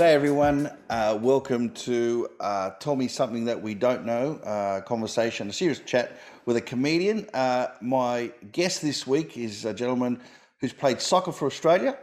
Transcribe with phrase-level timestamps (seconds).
[0.00, 0.70] G'day, everyone.
[0.88, 5.80] Uh, welcome to uh, Tell Me Something That We Don't Know uh, conversation, a serious
[5.80, 7.28] chat with a comedian.
[7.34, 10.18] Uh, my guest this week is a gentleman
[10.58, 11.98] who's played soccer for Australia.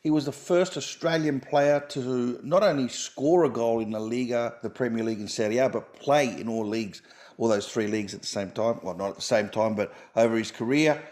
[0.00, 4.54] He was the first Australian player to not only score a goal in the Liga,
[4.62, 7.02] the Premier League in Serie A, but play in all leagues,
[7.36, 8.78] all those three leagues at the same time.
[8.80, 11.02] Well, not at the same time, but over his career.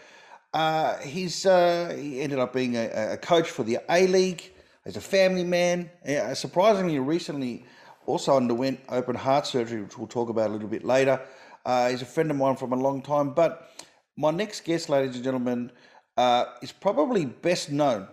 [0.53, 4.52] Uh, he's uh, he ended up being a, a coach for the A League.
[4.85, 5.89] He's a family man.
[6.05, 7.65] Yeah, surprisingly, recently
[8.05, 11.21] also underwent open heart surgery, which we'll talk about a little bit later.
[11.65, 13.33] Uh, he's a friend of mine from a long time.
[13.33, 13.69] But
[14.17, 15.71] my next guest, ladies and gentlemen,
[16.17, 18.07] uh, is probably best known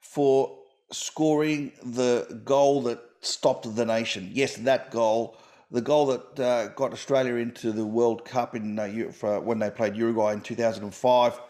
[0.00, 0.56] for
[0.92, 4.30] scoring the goal that stopped the nation.
[4.32, 5.36] Yes, that goal,
[5.72, 9.96] the goal that uh, got Australia into the World Cup in uh, when they played
[9.96, 11.40] Uruguay in 2005,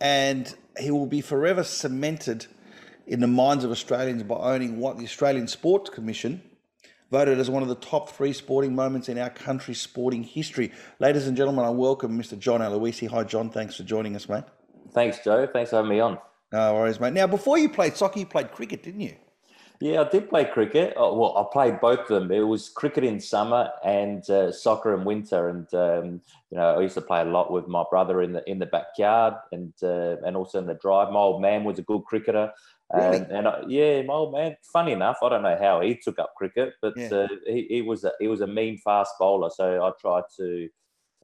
[0.00, 2.46] and he will be forever cemented
[3.10, 6.40] in the minds of Australians by owning what the Australian Sports Commission
[7.10, 10.70] voted as one of the top three sporting moments in our country's sporting history.
[11.00, 12.38] Ladies and gentlemen, I welcome Mr.
[12.38, 13.08] John Aloisi.
[13.08, 13.50] Hi, John.
[13.50, 14.44] Thanks for joining us, mate.
[14.92, 15.48] Thanks, Joe.
[15.52, 16.18] Thanks for having me on.
[16.52, 17.12] No worries, mate.
[17.12, 19.16] Now, before you played soccer, you played cricket, didn't you?
[19.80, 20.92] Yeah, I did play cricket.
[20.98, 22.30] Oh, well, I played both of them.
[22.30, 25.48] It was cricket in summer and uh, soccer in winter.
[25.48, 28.48] And um, you know, I used to play a lot with my brother in the
[28.48, 31.10] in the backyard and uh, and also in the drive.
[31.12, 32.52] My old man was a good cricketer.
[32.92, 33.20] Really?
[33.20, 34.54] Um, and I, yeah, my old man.
[34.70, 37.08] Funny enough, I don't know how he took up cricket, but yeah.
[37.08, 39.48] uh, he, he, was a, he was a mean fast bowler.
[39.48, 40.68] So I tried to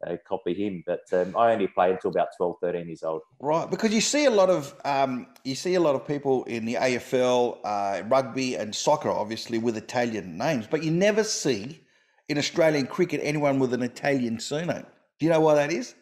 [0.06, 0.82] uh, copy him.
[0.86, 3.22] But um, I only played until about 12, 13 years old.
[3.40, 6.64] Right, because you see a lot of um, you see a lot of people in
[6.64, 11.80] the AFL, uh, rugby, and soccer, obviously with Italian names, but you never see
[12.28, 14.86] in Australian cricket anyone with an Italian surname.
[15.18, 15.94] Do you know why that is?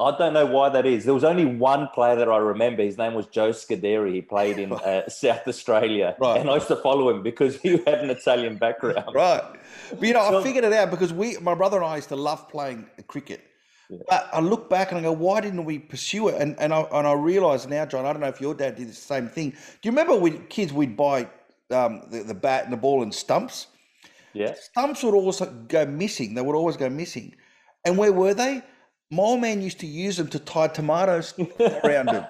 [0.00, 1.04] I don't know why that is.
[1.04, 2.82] There was only one player that I remember.
[2.82, 4.12] His name was Joe Scuderi.
[4.12, 6.40] He played in uh, South Australia, right.
[6.40, 9.04] and I used to follow him because he had an Italian background.
[9.14, 9.42] Right,
[9.90, 12.08] but you know, so, I figured it out because we, my brother and I, used
[12.08, 13.42] to love playing cricket.
[13.88, 13.98] Yeah.
[14.08, 16.40] But I look back and I go, why didn't we pursue it?
[16.40, 18.06] And and I and I realise now, John.
[18.06, 19.50] I don't know if your dad did the same thing.
[19.50, 21.28] Do you remember when kids we'd buy
[21.70, 23.68] um, the, the bat and the ball and stumps?
[24.32, 26.34] Yeah, stumps would always go missing.
[26.34, 27.36] They would always go missing.
[27.84, 28.62] And where were they?
[29.10, 31.34] My man used to use them to tie tomatoes
[31.84, 32.24] around him.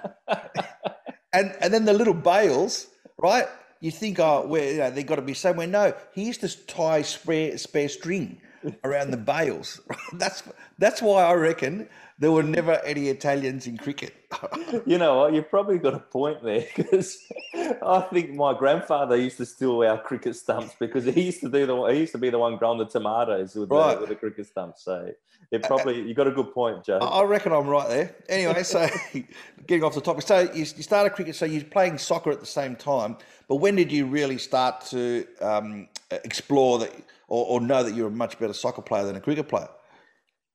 [1.33, 2.87] and and then the little bales,
[3.17, 3.47] right?
[3.81, 5.67] You think, oh, where you know, they got to be somewhere.
[5.67, 8.41] No, he used to tie spare spare string
[8.83, 9.81] around the bales.
[10.13, 10.43] That's
[10.79, 14.13] that's why I reckon there were never any Italians in cricket.
[14.85, 15.33] you know what?
[15.33, 17.17] You've probably got a point there because
[17.53, 21.65] I think my grandfather used to steal our cricket stumps because he used to do
[21.65, 23.95] the he used to be the one growing the tomatoes with, right.
[23.95, 24.83] the, with the cricket stumps.
[24.83, 25.11] So
[25.51, 26.99] it probably you got a good point, Joe.
[26.99, 28.15] I reckon I'm right there.
[28.29, 28.87] Anyway, so
[29.67, 32.45] getting off the topic, so you, you started cricket, so you're playing soccer at the
[32.45, 33.17] same time.
[33.49, 36.93] But when did you really start to um, explore that
[37.27, 39.69] or, or know that you're a much better soccer player than a cricket player?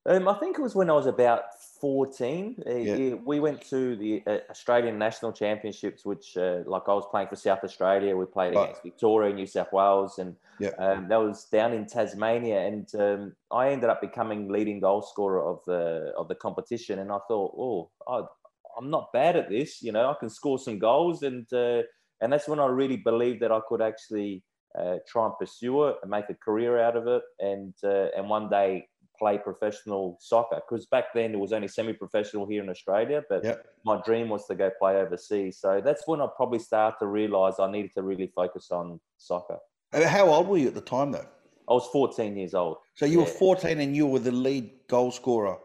[0.06, 1.42] Um, I think it was when I was about
[1.80, 2.62] 14.
[2.66, 3.14] Uh, yeah.
[3.22, 7.36] We went to the uh, Australian National Championships, which, uh, like, I was playing for
[7.36, 8.16] South Australia.
[8.16, 8.64] We played right.
[8.64, 10.70] against Victoria, New South Wales, and yeah.
[10.78, 12.60] um, that was down in Tasmania.
[12.60, 16.98] And um, I ended up becoming leading goal scorer of the of the competition.
[16.98, 18.22] And I thought, oh, I,
[18.78, 19.82] am not bad at this.
[19.82, 21.82] You know, I can score some goals, and uh,
[22.22, 24.44] and that's when I really believed that I could actually
[24.78, 27.22] uh, try and pursue it and make a career out of it.
[27.38, 28.86] And uh, and one day
[29.20, 33.22] play professional soccer because back then it was only semi-professional here in Australia.
[33.28, 33.66] But yep.
[33.84, 35.58] my dream was to go play overseas.
[35.58, 39.58] So that's when I probably started to realise I needed to really focus on soccer.
[39.92, 41.26] How old were you at the time, though?
[41.68, 42.78] I was 14 years old.
[42.94, 43.24] So you yeah.
[43.24, 45.58] were 14 and you were the lead goal scorer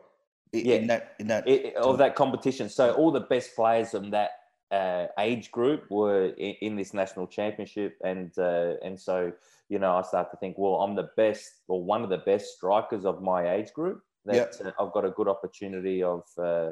[0.54, 0.76] in, yeah.
[0.76, 2.70] in that in that it, of that competition.
[2.70, 4.32] So all the best players in that
[4.72, 9.32] uh, age group were in, in, this national championship, and uh, and so
[9.70, 12.56] you know, I start to think, well, I'm the best or one of the best
[12.56, 14.02] strikers of my age group.
[14.26, 14.56] That yep.
[14.64, 16.72] uh, I've got a good opportunity of, uh,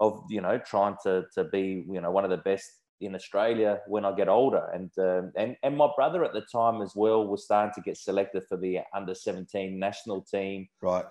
[0.00, 2.70] of you know, trying to to be, you know, one of the best
[3.00, 4.68] in Australia when I get older.
[4.72, 7.96] And um, and and my brother at the time as well was starting to get
[7.96, 10.68] selected for the under 17 national team.
[10.82, 11.04] Right.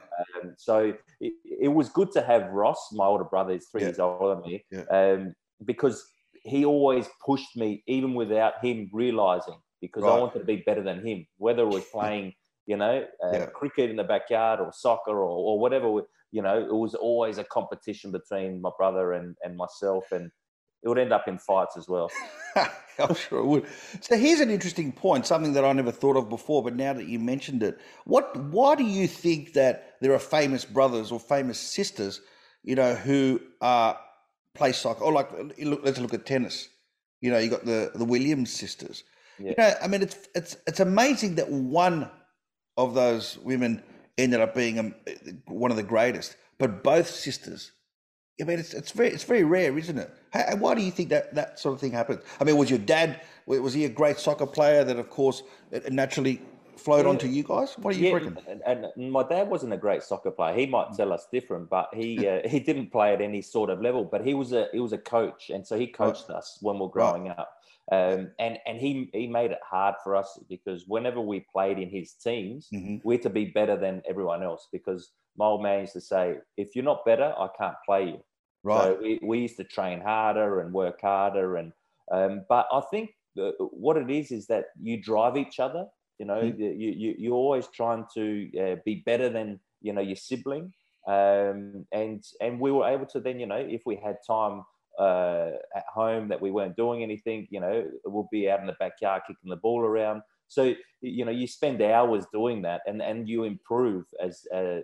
[0.44, 4.00] Um, so it, it, was good to have Ross, my older brother, is three years
[4.00, 6.03] older than me, um, because
[6.44, 10.13] he always pushed me even without him realizing because right.
[10.13, 12.33] I wanted to be better than him, whether it was playing,
[12.65, 13.45] you know, uh, yeah.
[13.47, 16.01] cricket in the backyard or soccer or, or whatever.
[16.31, 20.29] You know, it was always a competition between my brother and, and myself, and
[20.83, 22.12] it would end up in fights as well.
[23.00, 23.65] I'm sure it would.
[24.01, 27.07] So here's an interesting point, something that I never thought of before, but now that
[27.07, 31.59] you mentioned it, what why do you think that there are famous brothers or famous
[31.59, 32.21] sisters,
[32.63, 33.94] you know, who uh,
[34.53, 35.03] play soccer?
[35.03, 35.29] Or like,
[35.59, 36.69] let's look at tennis.
[37.21, 39.03] You know, you got the the Williams sisters
[39.39, 39.50] Yeah.
[39.50, 42.10] You know, I mean, it's it's it's amazing that one
[42.78, 43.84] of those women
[44.18, 45.12] ended up being a,
[45.51, 47.72] one of the greatest, but both sisters.
[48.39, 50.13] I mean, it's it's very it's very rare, isn't it?
[50.31, 52.22] How, why do you think that that sort of thing happens?
[52.39, 55.42] I mean, was your dad was he a great soccer player that, of course,
[55.89, 56.42] naturally
[56.75, 57.10] flowed yeah.
[57.10, 57.75] onto you guys?
[57.78, 58.38] What do you yeah, reckon?
[58.48, 60.56] And, and, my dad wasn't a great soccer player.
[60.56, 63.81] He might tell us different, but he uh, he didn't play at any sort of
[63.81, 64.04] level.
[64.04, 66.38] But he was a he was a coach, and so he coached right.
[66.38, 67.39] us when we are growing right.
[67.39, 67.54] up.
[67.89, 71.89] Um, and and he he made it hard for us because whenever we played in
[71.89, 72.98] his teams, mm-hmm.
[73.07, 74.68] we had to be better than everyone else.
[74.74, 78.19] Because my old man used to say, "If you're not better, I can't play you."
[78.63, 78.84] Right.
[78.84, 81.72] So we, we used to train harder and work harder, and
[82.12, 85.86] um, but I think the, what it is is that you drive each other.
[86.19, 86.62] You know, mm-hmm.
[86.62, 90.74] you, you you're always trying to uh, be better than you know your sibling,
[91.07, 94.63] um, and and we were able to then you know if we had time
[94.97, 98.75] uh, at home that we weren't doing anything, you know, we'll be out in the
[98.79, 100.21] backyard kicking the ball around.
[100.47, 104.79] So you know, you spend hours doing that, and and you improve as uh,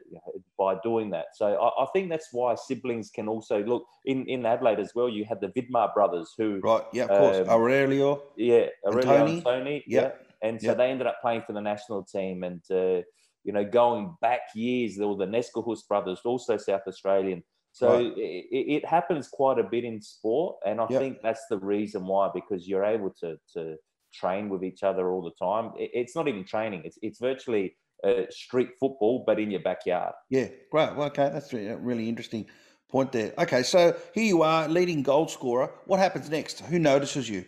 [0.58, 1.28] by doing that.
[1.36, 5.10] So I, I, think that's why siblings can also look in in Adelaide as well.
[5.10, 9.28] You had the Vidmar brothers who right, yeah, of course, um, Aurelio, yeah, Aurelio and
[9.28, 10.02] Tony, Tony yeah.
[10.02, 10.12] yeah.
[10.42, 13.02] and so they ended up playing for the national team, and uh,
[13.44, 17.44] you know, going back years, there were the Neskelhus brothers, also South Australian.
[17.74, 18.14] So right.
[18.16, 21.02] it, it, happens quite a bit in sport, and I yep.
[21.02, 23.78] think that's the reason why because you're able to to
[24.14, 25.72] train with each other all the time.
[25.76, 30.14] It, it's not even training; it's it's virtually uh, street football, but in your backyard.
[30.30, 30.96] Yeah, great.
[30.96, 32.46] Well, okay, that's a really interesting
[32.90, 33.34] point there.
[33.40, 35.72] Okay, so here you are, leading goal scorer.
[35.88, 36.60] What happens next?
[36.60, 37.44] Who notices you?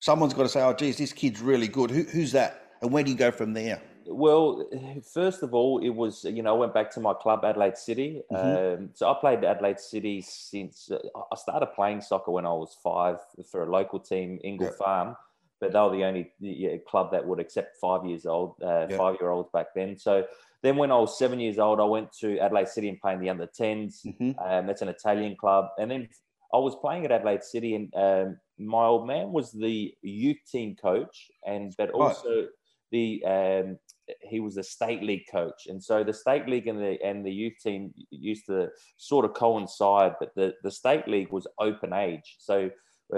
[0.00, 2.72] Someone's got to say, "Oh, geez, this kid's really good." Who, who's that?
[2.82, 3.80] And where do you go from there?
[4.06, 4.68] Well,
[5.12, 8.22] first of all, it was you know I went back to my club Adelaide City.
[8.32, 8.82] Mm-hmm.
[8.82, 10.98] Um, so I played Adelaide City since uh,
[11.32, 13.18] I started playing soccer when I was five
[13.50, 14.76] for a local team, Ingle yep.
[14.76, 15.16] Farm.
[15.60, 18.98] But they were the only yeah, club that would accept five years old, uh, yep.
[18.98, 19.98] five year olds back then.
[19.98, 20.24] So
[20.62, 23.20] then when I was seven years old, I went to Adelaide City and played in
[23.20, 24.06] the under 10s.
[24.06, 24.38] Mm-hmm.
[24.42, 25.68] Um, that's an Italian club.
[25.78, 26.08] And then
[26.52, 30.76] I was playing at Adelaide City, and um, my old man was the youth team
[30.76, 32.48] coach, and but also right.
[32.90, 33.78] the um,
[34.20, 37.32] he was a state league coach, and so the state league and the and the
[37.32, 40.14] youth team used to sort of coincide.
[40.20, 42.70] But the the state league was open age, so
[43.12, 43.16] uh,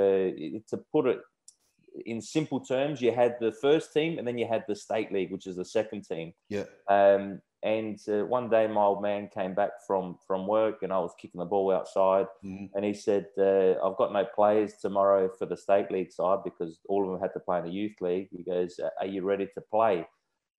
[0.68, 1.20] to put it
[2.06, 5.30] in simple terms, you had the first team, and then you had the state league,
[5.30, 6.32] which is the second team.
[6.48, 6.64] Yeah.
[6.88, 10.98] Um, and uh, one day, my old man came back from from work, and I
[10.98, 12.66] was kicking the ball outside, mm-hmm.
[12.74, 16.80] and he said, uh, "I've got no players tomorrow for the state league side because
[16.88, 19.46] all of them had to play in the youth league." He goes, "Are you ready
[19.54, 20.06] to play?"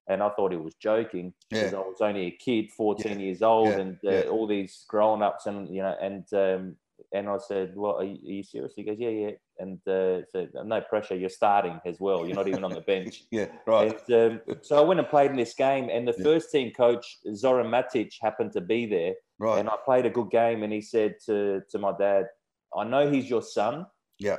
[0.08, 1.78] And I thought he was joking because yeah.
[1.78, 3.18] I was only a kid, 14 yeah.
[3.18, 3.80] years old, yeah.
[3.80, 6.76] and uh, all these grown ups, and you know, and um,
[7.14, 10.26] and I said, "Well, are you, are you, serious?" He goes, "Yeah, yeah." And uh,
[10.32, 11.16] said, "No pressure.
[11.16, 12.26] You're starting as well.
[12.26, 13.98] You're not even on the bench." yeah, right.
[14.10, 17.20] And, um, so I went and played in this game, and the first team coach
[17.34, 19.60] Zoran Matic happened to be there, right.
[19.60, 22.26] and I played a good game, and he said to to my dad,
[22.76, 23.86] "I know he's your son."
[24.20, 24.38] Yeah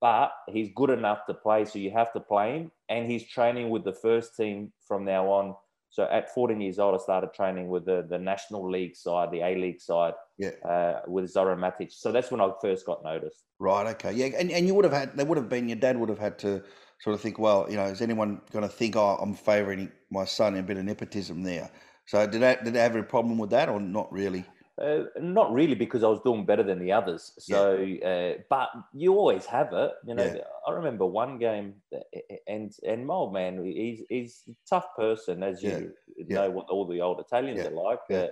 [0.00, 2.72] but he's good enough to play, so you have to play him.
[2.90, 5.54] And he's training with the first team from now on.
[5.90, 9.40] So at 14 years old, I started training with the, the National League side, the
[9.40, 10.50] A League side, yeah.
[10.68, 11.92] uh, with Zoran Matic.
[11.92, 13.44] So that's when I first got noticed.
[13.58, 13.86] Right.
[13.94, 14.12] Okay.
[14.12, 14.26] Yeah.
[14.38, 16.38] And, and you would have had, there would have been, your dad would have had
[16.40, 16.62] to
[17.00, 20.24] sort of think, well, you know, is anyone going to think, oh, I'm favouring my
[20.24, 21.70] son in a bit of nepotism there?
[22.06, 24.44] So did that, did they have a problem with that or not really?
[24.80, 27.32] Uh, not really, because I was doing better than the others.
[27.38, 28.08] So, yeah.
[28.08, 29.90] uh, but you always have it.
[30.06, 30.40] You know, yeah.
[30.66, 31.98] I remember one game, uh,
[32.46, 36.34] and and my old man, he's he's a tough person, as you yeah.
[36.34, 38.00] know what all the old Italians are like.
[38.10, 38.28] Uh,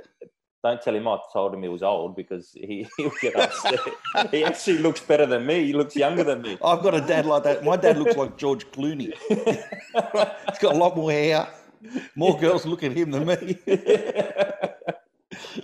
[0.64, 3.78] don't tell him I told him he was old because he, he'll get upset.
[4.31, 5.67] he actually looks better than me.
[5.67, 6.59] He looks younger than me.
[6.64, 7.64] I've got a dad like that.
[7.64, 9.12] My dad looks like George Clooney.
[9.28, 11.49] He's got a lot more hair.
[12.17, 13.59] More girls look at him than me.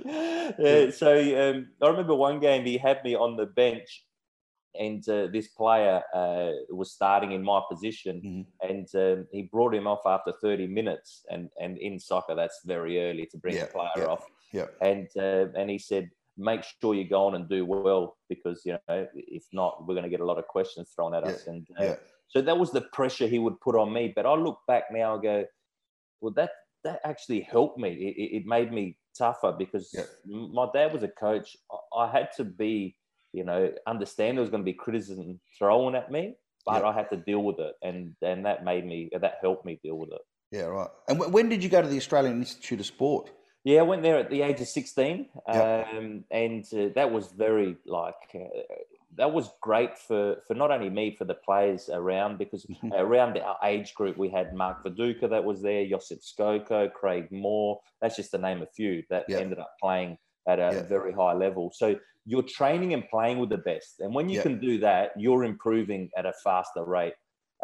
[0.92, 4.04] so um, I remember one game he had me on the bench,
[4.78, 8.70] and uh, this player uh, was starting in my position, mm-hmm.
[8.70, 11.24] and um, he brought him off after 30 minutes.
[11.30, 14.24] And and in soccer, that's very early to bring yeah, a player yeah, off.
[14.52, 14.66] Yeah.
[14.80, 18.72] And uh, and he said, make sure you go on and do well because you
[18.72, 21.46] know if not, we're going to get a lot of questions thrown at yeah, us.
[21.46, 21.94] And uh,
[22.28, 24.12] so that was the pressure he would put on me.
[24.14, 25.44] But I look back now and go,
[26.20, 26.50] well, that
[26.82, 27.90] that actually helped me.
[27.92, 30.04] It, it made me tougher because yeah.
[30.26, 31.56] my dad was a coach.
[31.96, 32.96] I had to be,
[33.32, 36.34] you know, understand there was going to be criticism thrown at me,
[36.66, 36.88] but yeah.
[36.88, 39.96] I had to deal with it, and and that made me that helped me deal
[39.96, 40.22] with it.
[40.50, 40.88] Yeah, right.
[41.08, 43.30] And when did you go to the Australian Institute of Sport?
[43.64, 47.76] Yeah, I went there at the age of sixteen, um, and uh, that was very
[47.86, 48.14] like.
[48.34, 48.38] Uh,
[49.16, 53.58] that was great for for not only me for the players around because around our
[53.64, 57.80] age group we had Mark Viduka that was there, Josip Skoko, Craig Moore.
[58.00, 60.18] That's just to name a few that ended up playing
[60.48, 61.70] at a very high level.
[61.74, 65.44] So you're training and playing with the best, and when you can do that, you're
[65.44, 67.14] improving at a faster rate.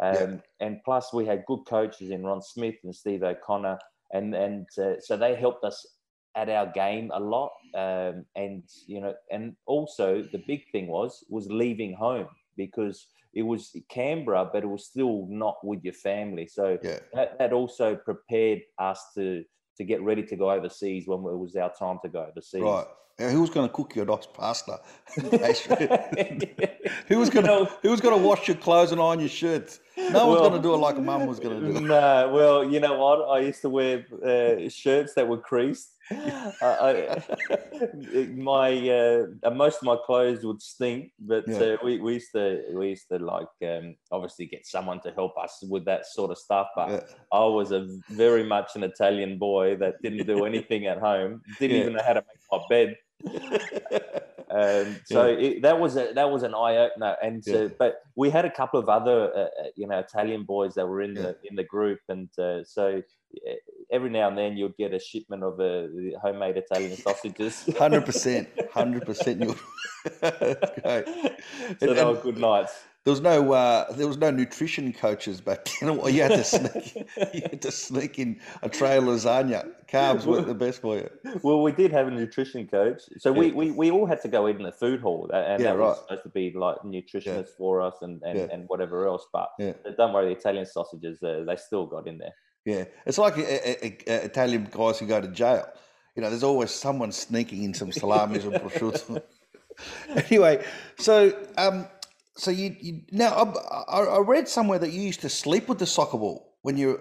[0.01, 3.77] Um, and plus, we had good coaches in Ron Smith and Steve O'Connor,
[4.11, 5.85] and and uh, so they helped us
[6.35, 7.51] at our game a lot.
[7.73, 13.43] Um, and you know, and also the big thing was was leaving home because it
[13.43, 16.47] was Canberra, but it was still not with your family.
[16.47, 16.99] So yeah.
[17.13, 19.43] that, that also prepared us to
[19.77, 22.61] to get ready to go overseas when it was our time to go overseas.
[22.61, 22.85] Right.
[23.19, 24.79] who was going to cook your nice pasta?
[27.07, 29.79] who was going to who was going to wash your clothes and iron your shirts?
[30.09, 31.81] No one's well, going to do it like mum was going to do it.
[31.81, 33.27] No, well, you know what?
[33.29, 37.23] I used to wear uh, shirts that were creased I,
[38.35, 41.57] my uh, most of my clothes would stink, but yeah.
[41.57, 45.37] uh, we, we used to we used to like um, obviously get someone to help
[45.37, 46.67] us with that sort of stuff.
[46.75, 46.99] But yeah.
[47.31, 51.77] I was a very much an Italian boy that didn't do anything at home, didn't
[51.77, 51.81] yeah.
[51.83, 52.97] even know how to make my bed.
[54.51, 55.47] Um, so yeah.
[55.47, 57.55] it, that was a that was an eye opener, and yeah.
[57.55, 60.87] uh, but we had a couple of other uh, uh you know Italian boys that
[60.87, 61.21] were in yeah.
[61.21, 63.01] the in the group, and uh, so
[63.91, 65.87] every now and then you'd get a shipment of uh,
[66.21, 67.69] homemade Italian sausages.
[67.77, 69.39] Hundred percent, hundred percent.
[71.79, 75.67] So they were good nights there was no uh, there was no nutrition coaches back
[75.79, 75.99] then.
[76.11, 76.95] You had to sneak
[77.33, 79.71] you had to sneak in a tray of lasagna.
[79.87, 81.09] Carbs weren't the best for you.
[81.41, 83.39] Well, we did have a nutrition coach, so yeah.
[83.39, 85.87] we, we we all had to go in the food hall, and yeah, that right.
[85.87, 87.57] was supposed to be like nutritionists yeah.
[87.57, 89.25] for us and and, and whatever else.
[89.33, 92.33] But don't worry, the Italian sausages uh, they still got in there.
[92.65, 95.67] Yeah, it's like a, a, a, Italian guys who go to jail.
[96.15, 99.23] You know, there's always someone sneaking in some salamis or prosciutto.
[100.29, 100.63] anyway,
[100.97, 101.87] so um,
[102.37, 103.53] so you, you now
[103.89, 106.99] I, I, read somewhere that you used to sleep with the soccer ball when you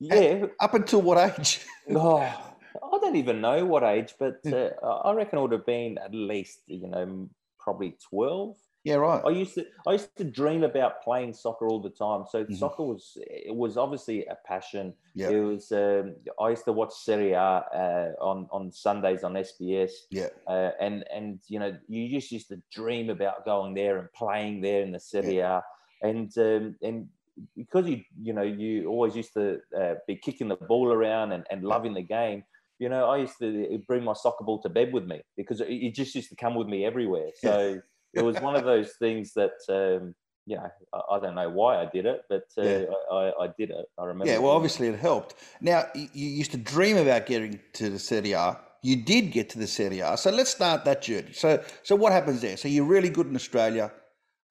[0.00, 1.60] yeah up until what age?
[1.94, 5.98] oh, I don't even know what age, but uh, I reckon it would have been
[5.98, 7.28] at least you know
[7.58, 8.56] probably twelve.
[8.84, 9.22] Yeah, right.
[9.24, 12.24] I used to I used to dream about playing soccer all the time.
[12.28, 12.54] So mm-hmm.
[12.54, 14.92] soccer was it was obviously a passion.
[15.14, 15.30] Yeah.
[15.30, 15.72] It was.
[15.72, 19.92] Um, I used to watch Serie A uh, on on Sundays on SBS.
[20.10, 20.28] Yeah.
[20.46, 24.60] Uh, and and you know you just used to dream about going there and playing
[24.60, 25.60] there in the Serie yeah.
[26.02, 26.06] A.
[26.06, 27.08] And um, and
[27.56, 31.46] because you you know you always used to uh, be kicking the ball around and,
[31.50, 32.44] and loving the game
[32.80, 35.94] you know, I used to bring my soccer ball to bed with me because it
[35.94, 37.30] just used to come with me everywhere.
[37.36, 37.80] So
[38.14, 40.14] it was one of those things that um,
[40.46, 42.84] know, I, I, don't know why I did it, but uh, yeah.
[43.10, 43.86] I, I, did it.
[43.98, 44.30] I remember.
[44.30, 45.34] Yeah, well, obviously it helped.
[45.60, 48.58] Now, you used to dream about getting to the Serie A.
[48.82, 50.16] You did get to the Serie A.
[50.16, 51.32] So let's start that journey.
[51.32, 52.56] So, so what happens there?
[52.56, 53.90] So you're really good in Australia,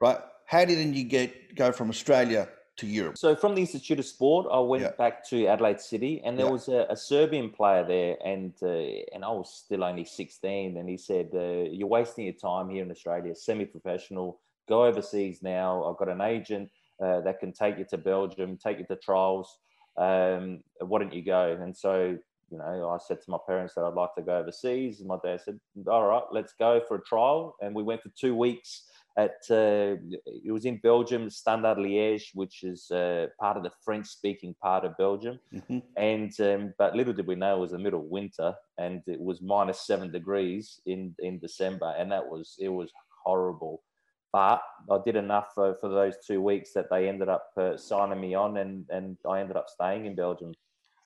[0.01, 0.17] right?
[0.48, 3.17] How did you get go from Australia to Europe?
[3.17, 4.91] So from the Institute of Sport, I went yeah.
[4.97, 6.51] back to Adelaide City, and there yeah.
[6.51, 8.67] was a, a, Serbian player there, and uh,
[9.13, 12.83] and I was still only sixteen, and he said, uh, "You're wasting your time here
[12.83, 14.39] in Australia, semi-professional.
[14.67, 15.83] Go overseas now.
[15.83, 16.69] I've got an agent
[17.03, 19.57] uh, that can take you to Belgium, take you to trials.
[19.97, 22.17] Um, why don't you go?" And so.
[22.51, 24.99] You know, I said to my parents that I'd like to go overseas.
[24.99, 28.09] And my dad said, "All right, let's go for a trial." And we went for
[28.09, 28.83] two weeks
[29.15, 34.55] at uh, it was in Belgium, Standard Liège, which is uh, part of the French-speaking
[34.62, 35.39] part of Belgium.
[35.53, 35.79] Mm-hmm.
[35.98, 39.20] And um, but little did we know it was the middle of winter, and it
[39.20, 42.91] was minus seven degrees in in December, and that was it was
[43.24, 43.84] horrible.
[44.32, 48.20] But I did enough for, for those two weeks that they ended up uh, signing
[48.20, 50.53] me on, and and I ended up staying in Belgium.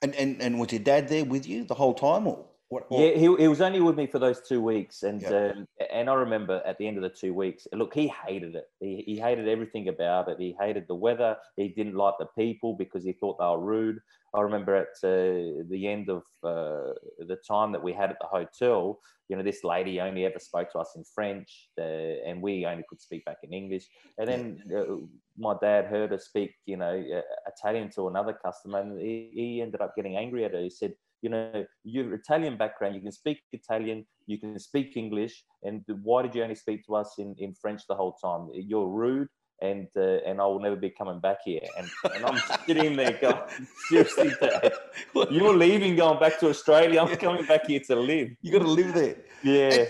[0.02, 2.46] And and and was your dad there with you the whole time, or?
[2.70, 3.00] What, what?
[3.00, 5.52] Yeah, he, he was only with me for those two weeks, and yeah.
[5.56, 8.70] um, and I remember at the end of the two weeks, look, he hated it.
[8.82, 10.38] He, he hated everything about it.
[10.38, 11.38] He hated the weather.
[11.56, 14.00] He didn't like the people because he thought they were rude.
[14.36, 18.28] I remember at uh, the end of uh, the time that we had at the
[18.28, 22.66] hotel, you know, this lady only ever spoke to us in French, uh, and we
[22.66, 23.88] only could speak back in English.
[24.18, 24.96] And then uh,
[25.38, 29.62] my dad heard her speak, you know, uh, Italian to another customer, and he, he
[29.62, 30.62] ended up getting angry at her.
[30.62, 35.44] He said you know, you're Italian background, you can speak Italian, you can speak English,
[35.64, 38.50] and why did you only speak to us in, in French the whole time?
[38.54, 39.30] You're rude,
[39.62, 41.62] and uh, and I will never be coming back here.
[41.78, 43.42] And, and I'm sitting there going,
[43.90, 44.72] seriously, Dad,
[45.32, 47.02] you're leaving, going back to Australia.
[47.02, 48.30] I'm coming back here to live.
[48.42, 49.18] You got to live there.
[49.44, 49.70] Yeah.
[49.70, 49.90] And,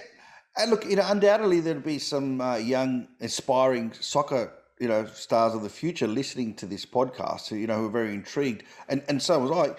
[0.58, 5.56] and, look, you know, undoubtedly there'd be some uh, young, aspiring soccer you know stars
[5.56, 9.04] of the future listening to this podcast, who, you know, who are very intrigued, and
[9.10, 9.76] and so was I.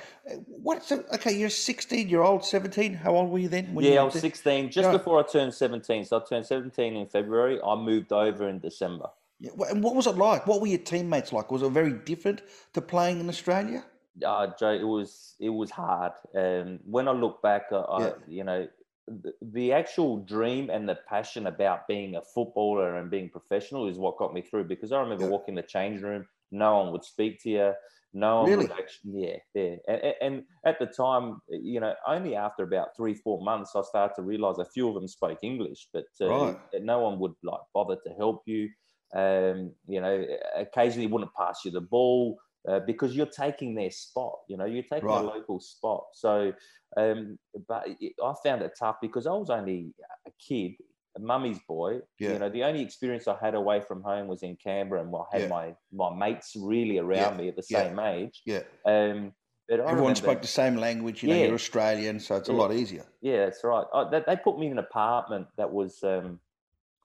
[0.47, 1.39] What's okay?
[1.39, 2.95] You're 16 year old, 17.
[2.95, 3.75] How old were you then?
[3.81, 6.05] yeah, you I was 16, just before I turned 17.
[6.05, 7.61] So I turned 17 in February.
[7.65, 9.07] I moved over in December.
[9.41, 10.47] Yeah, and what was it like?
[10.47, 11.51] What were your teammates like?
[11.53, 12.43] Was it very different
[12.73, 13.85] to playing in Australia?
[14.25, 16.13] Uh, Joe, it was it was hard.
[16.35, 18.13] And um, when I look back, I, yeah.
[18.27, 18.67] you know,
[19.07, 23.97] the, the actual dream and the passion about being a footballer and being professional is
[23.97, 24.65] what got me through.
[24.65, 25.31] Because I remember yeah.
[25.31, 27.73] walking the change room, no one would speak to you.
[28.15, 28.63] No one really?
[28.63, 29.77] would actually, yeah, yeah.
[29.87, 34.15] And, and, at the time, you know, only after about three, four months, I started
[34.17, 36.57] to realize a few of them spoke English, but uh, right.
[36.81, 38.71] no one would like bother to help you.
[39.15, 40.25] Um, you know,
[40.57, 42.39] occasionally wouldn't pass you the ball
[42.69, 44.39] uh, because you're taking their spot.
[44.49, 45.25] You know, you're taking right.
[45.25, 46.05] a local spot.
[46.13, 46.53] So,
[46.97, 47.87] um, but
[48.23, 49.95] I found it tough because I was only
[50.27, 50.73] a kid,
[51.17, 52.01] a mummy's boy.
[52.19, 52.35] Yeah.
[52.35, 55.25] You know, the only experience I had away from home was in Canberra, and I
[55.33, 55.49] had yeah.
[55.49, 57.43] my my mates really around yeah.
[57.43, 58.43] me at the same age.
[58.45, 58.63] Yeah.
[58.85, 59.33] Um,
[59.71, 61.23] Everyone remember, spoke the same language.
[61.23, 63.05] You know, you're Australian, so it's a lot easier.
[63.21, 63.85] Yeah, that's right.
[63.93, 66.03] I, they, they, put me in an apartment that was.
[66.03, 66.41] Um,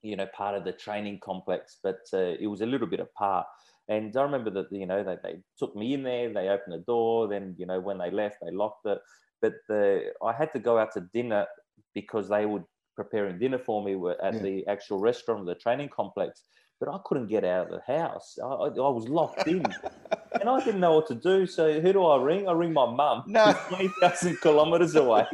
[0.03, 3.47] you know, part of the training complex, but uh, it was a little bit apart.
[3.89, 6.83] And I remember that, you know, they, they took me in there, they opened the
[6.85, 8.99] door, then, you know, when they left, they locked it.
[9.41, 11.45] But the, I had to go out to dinner
[11.93, 12.63] because they were
[12.95, 13.93] preparing dinner for me
[14.23, 14.39] at yeah.
[14.39, 16.43] the actual restaurant of the training complex.
[16.79, 18.37] But I couldn't get out of the house.
[18.43, 19.63] I, I was locked in.
[20.39, 21.45] and I didn't know what to do.
[21.45, 22.47] So who do I ring?
[22.47, 23.53] I ring my mum, no.
[23.69, 25.25] 20,000 kilometers away,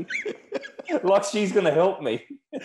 [1.03, 2.25] like she's going to help me.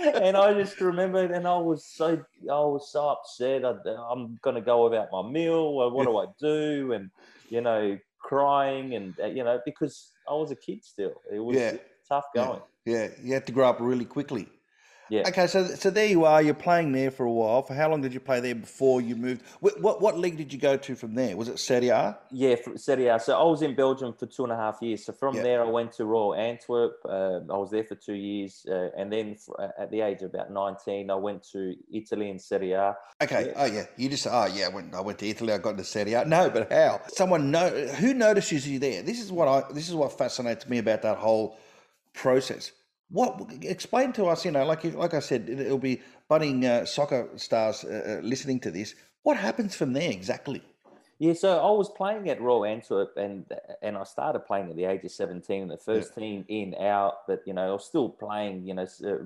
[0.00, 3.64] and I just remembered, and I was so I was so upset.
[3.64, 3.74] I,
[4.12, 5.74] am going to go about my meal.
[5.90, 6.92] What do I do?
[6.92, 7.10] And
[7.48, 11.14] you know, crying, and uh, you know, because I was a kid still.
[11.32, 11.76] It was yeah.
[12.08, 12.60] tough going.
[12.84, 12.94] Yeah.
[12.94, 14.48] yeah, you had to grow up really quickly.
[15.10, 15.28] Yeah.
[15.28, 16.40] Okay, so so there you are.
[16.40, 17.62] You're playing there for a while.
[17.62, 19.42] For how long did you play there before you moved?
[19.58, 21.36] What what, what league did you go to from there?
[21.36, 22.16] Was it Serie A?
[22.30, 23.18] Yeah, Serie A.
[23.18, 25.04] So I was in Belgium for two and a half years.
[25.04, 26.94] So from there, I went to Royal Antwerp.
[27.04, 30.22] Uh, I was there for two years, uh, and then for, uh, at the age
[30.22, 32.96] of about nineteen, I went to Italy in Serie A.
[33.20, 33.46] Okay.
[33.48, 33.52] Yeah.
[33.56, 33.84] Oh yeah.
[33.96, 34.66] You just oh yeah.
[34.66, 35.52] I went I went to Italy.
[35.52, 36.24] I got into Serie A.
[36.24, 37.00] No, but how?
[37.08, 39.02] Someone know who notices you there.
[39.02, 39.72] This is what I.
[39.72, 41.58] This is what fascinates me about that whole
[42.14, 42.72] process
[43.10, 44.44] what explain to us?
[44.44, 48.60] You know, like like I said, it'll be budding uh, soccer stars uh, uh, listening
[48.60, 48.94] to this.
[49.22, 50.62] What happens from there exactly?
[51.18, 53.44] Yeah, so I was playing at Royal Antwerp, and
[53.82, 55.68] and I started playing at the age of seventeen.
[55.68, 56.22] The first yeah.
[56.22, 58.66] team in out, but you know I was still playing.
[58.66, 59.16] You know, uh,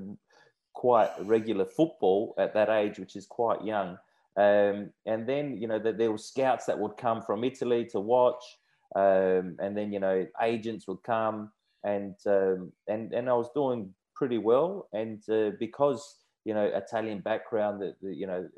[0.72, 3.98] quite regular football at that age, which is quite young.
[4.36, 8.00] Um, and then you know that there were scouts that would come from Italy to
[8.00, 8.42] watch,
[8.96, 11.52] um, and then you know agents would come
[11.84, 14.88] and um, and and I was doing pretty well.
[14.92, 18.48] And uh, because you know Italian background, that you know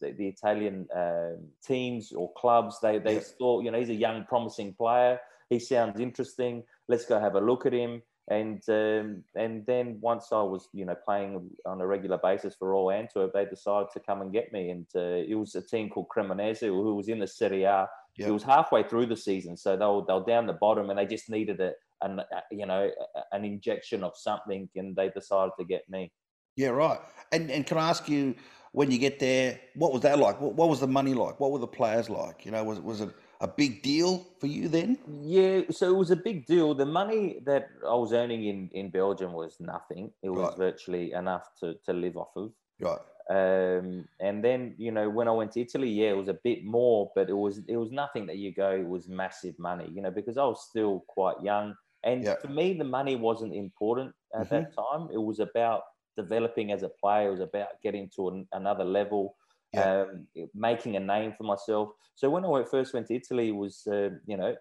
[0.00, 4.24] the, the, Italian um, teams or clubs, they they thought you know he's a young
[4.24, 5.18] promising player.
[5.48, 6.64] He sounds interesting.
[6.88, 8.02] Let's go have a look at him.
[8.28, 12.70] And um, and then once I was you know playing on a regular basis for
[12.70, 14.70] Royal Antwerp, they decided to come and get me.
[14.70, 17.88] And uh, it was a team called Cremonese who was in the Serie A.
[18.18, 18.28] Yep.
[18.28, 20.98] It was halfway through the season, so they were, they were down the bottom, and
[20.98, 22.90] they just needed a, an uh, you know
[23.32, 26.12] an injection of something, and they decided to get me.
[26.56, 26.98] Yeah, right.
[27.32, 28.34] And and can I ask you
[28.72, 30.38] when you get there, what was that like?
[30.38, 31.40] What, what was the money like?
[31.40, 32.44] What were the players like?
[32.44, 34.98] You know, was was it a big deal for you then?
[35.22, 36.74] Yeah, so it was a big deal.
[36.74, 40.10] The money that I was earning in in Belgium was nothing.
[40.22, 40.58] It was right.
[40.58, 42.52] virtually enough to to live off of.
[42.80, 42.98] Right.
[43.28, 46.64] Um, and then you know when I went to Italy, yeah, it was a bit
[46.64, 50.02] more, but it was it was nothing that you go it was massive money, you
[50.02, 51.74] know, because I was still quite young.
[52.06, 52.40] And yep.
[52.40, 54.54] for me, the money wasn't important at mm-hmm.
[54.54, 55.08] that time.
[55.12, 55.82] It was about
[56.16, 57.28] developing as a player.
[57.28, 59.36] It was about getting to an, another level,
[59.76, 61.90] um, making a name for myself.
[62.14, 64.54] So when I first went to Italy, it was uh, you know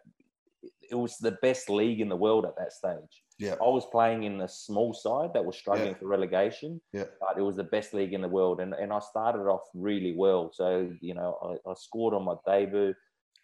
[0.89, 3.23] it was the best league in the world at that stage.
[3.37, 3.55] Yeah.
[3.55, 5.97] I was playing in a small side that was struggling yeah.
[5.97, 6.81] for relegation.
[6.93, 7.05] Yeah.
[7.19, 8.61] But it was the best league in the world.
[8.61, 10.51] And, and I started off really well.
[10.53, 12.93] So, you know, I, I scored on my debut.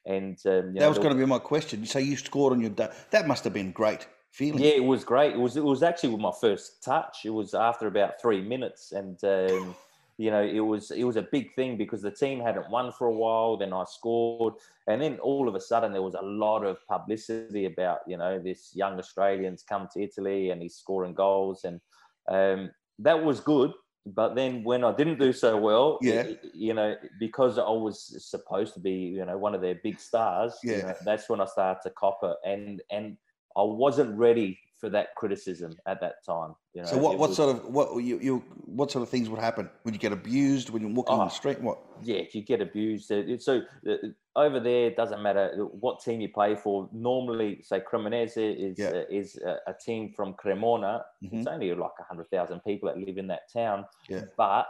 [0.06, 1.86] And um, that know, was going to be my question.
[1.86, 2.90] So you scored on your day.
[3.12, 4.64] That must have been great feeling.
[4.64, 5.34] Yeah, it was great.
[5.34, 7.20] It was it was actually with my first touch.
[7.26, 9.76] It was after about three minutes, and um,
[10.18, 13.08] you know it was it was a big thing because the team hadn't won for
[13.08, 13.58] a while.
[13.58, 14.56] Then I scored,
[14.88, 18.40] and then all of a sudden there was a lot of publicity about you know
[18.40, 21.80] this young Australian's come to Italy and he's scoring goals, and
[22.28, 23.72] um, that was good
[24.06, 28.74] but then when I didn't do so well, yeah, you know, because I was supposed
[28.74, 31.46] to be, you know, one of their big stars, yeah, you know, that's when I
[31.46, 33.18] started to cop it, and and
[33.56, 36.56] I wasn't ready for that criticism at that time.
[36.74, 39.30] You know, so what, what was, sort of what you you what sort of things
[39.30, 39.70] would happen?
[39.86, 41.62] Would you get abused when you're walking oh, on the street?
[41.62, 41.80] What?
[42.02, 43.12] Yeah, if you get abused.
[43.40, 43.96] So uh,
[44.36, 46.90] over there, it doesn't matter what team you play for.
[46.92, 48.88] Normally, say Cremonese is yeah.
[48.88, 51.04] uh, is a, a, team from Cremona.
[51.24, 51.38] Mm-hmm.
[51.38, 54.24] It's only like hundred thousand people that live in that town, yeah.
[54.36, 54.66] but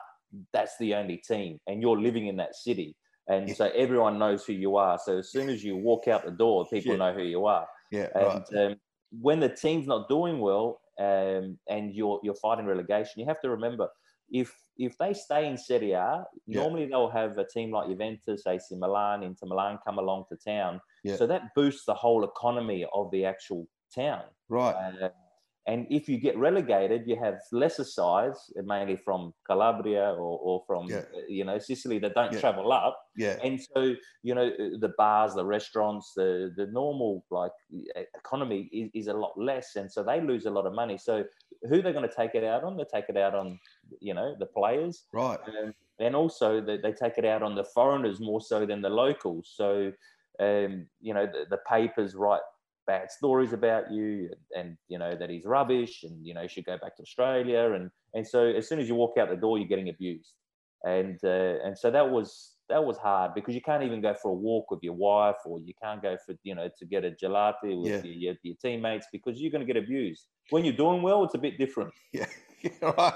[0.51, 2.97] that's the only team, and you're living in that city,
[3.29, 3.55] and yeah.
[3.55, 4.99] so everyone knows who you are.
[5.01, 7.65] So as soon as you walk out the door, people know who you are.
[7.91, 8.65] Yeah, and right.
[8.71, 8.75] um,
[9.19, 13.49] when the team's not doing well um, and you're you're fighting relegation, you have to
[13.49, 13.87] remember
[14.31, 16.61] if if they stay in Serie A, yeah.
[16.61, 20.79] normally they'll have a team like Juventus, AC Milan, Inter Milan come along to town.
[21.03, 21.17] Yeah.
[21.17, 24.23] So that boosts the whole economy of the actual town.
[24.49, 24.73] Right.
[24.73, 25.09] Uh,
[25.67, 30.87] and if you get relegated, you have lesser sides, mainly from Calabria or, or from
[30.87, 31.03] yeah.
[31.15, 32.39] Uh, you know Sicily that don't yeah.
[32.39, 32.99] travel up.
[33.15, 33.37] Yeah.
[33.43, 33.93] And so
[34.23, 37.51] you know uh, the bars, the restaurants, the the normal like
[38.15, 40.97] economy is, is a lot less, and so they lose a lot of money.
[40.97, 41.25] So
[41.69, 42.75] who they're going to take it out on?
[42.75, 43.59] They take it out on
[43.99, 45.39] you know the players, right?
[45.45, 48.89] Um, and also they, they take it out on the foreigners more so than the
[48.89, 49.53] locals.
[49.55, 49.91] So
[50.39, 52.41] um, you know the, the papers write
[52.91, 56.65] bad stories about you and you know that he's rubbish and you know you should
[56.65, 59.57] go back to australia and and so as soon as you walk out the door
[59.57, 60.33] you're getting abused
[60.83, 64.29] and uh, and so that was that was hard because you can't even go for
[64.31, 67.11] a walk with your wife or you can't go for you know to get a
[67.21, 68.11] gelato with yeah.
[68.23, 71.43] your, your, teammates because you're going to get abused when you're doing well it's a
[71.47, 72.25] bit different yeah
[72.81, 73.13] right.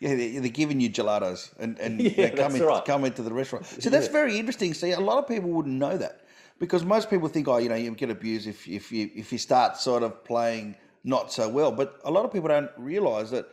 [0.00, 2.84] Yeah, they're, they're, giving you gelatos and, and yeah, come, in, right.
[2.84, 3.66] come into the restaurant.
[3.66, 4.12] So that's yeah.
[4.12, 4.72] very interesting.
[4.74, 6.20] See, a lot of people wouldn't know that
[6.58, 9.38] because most people think, oh, you know, you get abused if if you if you
[9.38, 11.72] start sort of playing not so well.
[11.72, 13.46] But a lot of people don't realise that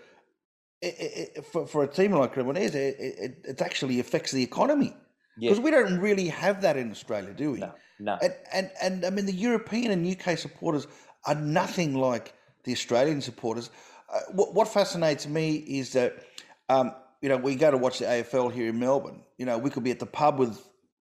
[0.81, 4.95] it, it, for for a team like Cremonese, it, it, it actually affects the economy
[5.39, 5.63] because yeah.
[5.63, 7.59] we don't really have that in Australia, do we?
[7.59, 8.17] No, no.
[8.21, 10.87] And, and and I mean, the European and UK supporters
[11.25, 12.33] are nothing like
[12.63, 13.69] the Australian supporters.
[14.11, 16.23] Uh, what, what fascinates me is that.
[16.69, 19.21] Um, you know, we go to watch the AFL here in Melbourne.
[19.37, 20.59] You know, we could be at the pub with,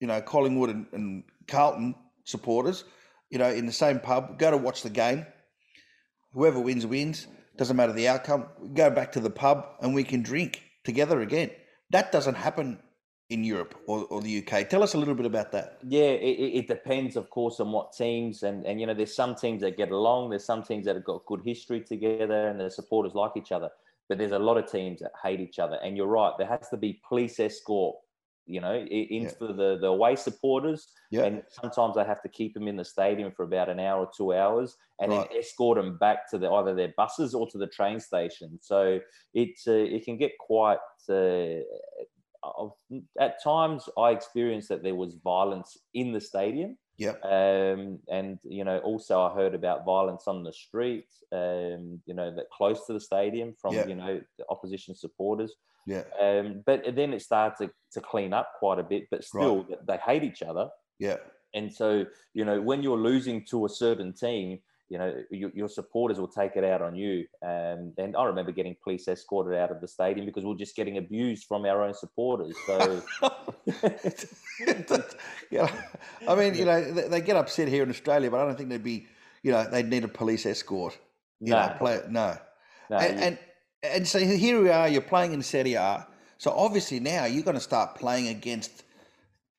[0.02, 2.86] you know, Collingwood and, and Carlton supporters,
[3.30, 5.26] you know, in the same pub, go to watch the game.
[6.34, 7.28] Whoever wins, wins.
[7.58, 8.48] Doesn't matter the outcome.
[8.74, 11.52] Go back to the pub and we can drink together again.
[11.92, 12.80] That doesn't happen
[13.30, 14.70] in Europe or, or the UK.
[14.70, 15.80] Tell us a little bit about that.
[15.88, 18.44] Yeah, it, it, depends, of course, on what teams.
[18.44, 21.06] And, and, you know, there's some teams that get along, there's some teams that have
[21.06, 23.70] got good history together and their supporters like each other.
[24.10, 25.78] But there's a lot of teams that hate each other.
[25.84, 27.96] And you're right, there has to be police escort
[28.52, 29.32] you know, in yeah.
[29.40, 30.88] the, the away supporters.
[31.10, 31.24] Yeah.
[31.24, 34.12] And sometimes I have to keep them in the stadium for about an hour or
[34.16, 35.30] two hours and right.
[35.30, 38.60] then escort them back to the, either their buses or to the train station.
[38.62, 39.00] So
[39.34, 41.62] it, uh, it can get quite, uh,
[43.20, 46.78] at times I experienced that there was violence in the stadium.
[47.02, 47.16] Yeah.
[47.24, 51.08] Um, and you know, also I heard about violence on the street.
[51.32, 55.56] Um, you know, that close to the stadium from you know the opposition supporters.
[55.88, 56.04] Yeah.
[56.22, 59.88] Um, but then it started to, to clean up quite a bit, but still right.
[59.88, 60.70] they hate each other.
[61.00, 61.18] Yeah.
[61.56, 64.60] And so, you know, when you're losing to a certain team,
[64.92, 67.26] you know, your, your supporters will take it out on you.
[67.42, 70.76] Um, and I remember getting police escorted out of the stadium because we are just
[70.76, 72.58] getting abused from our own supporters.
[72.68, 73.02] So,
[75.50, 75.72] yeah,
[76.28, 78.68] I mean, you know, they, they, get upset here in Australia, but I don't think
[78.68, 79.08] they'd be,
[79.44, 80.98] you know, they'd need a police escort.
[81.40, 81.68] You no.
[81.68, 82.38] know, play, no.
[82.90, 83.40] no and, and,
[83.82, 84.90] and so here we are.
[84.90, 86.06] You're playing in Serie A.
[86.38, 88.84] So obviously now you're going to start playing against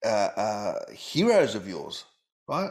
[0.04, 2.04] uh, uh, heroes of yours,
[2.46, 2.70] right?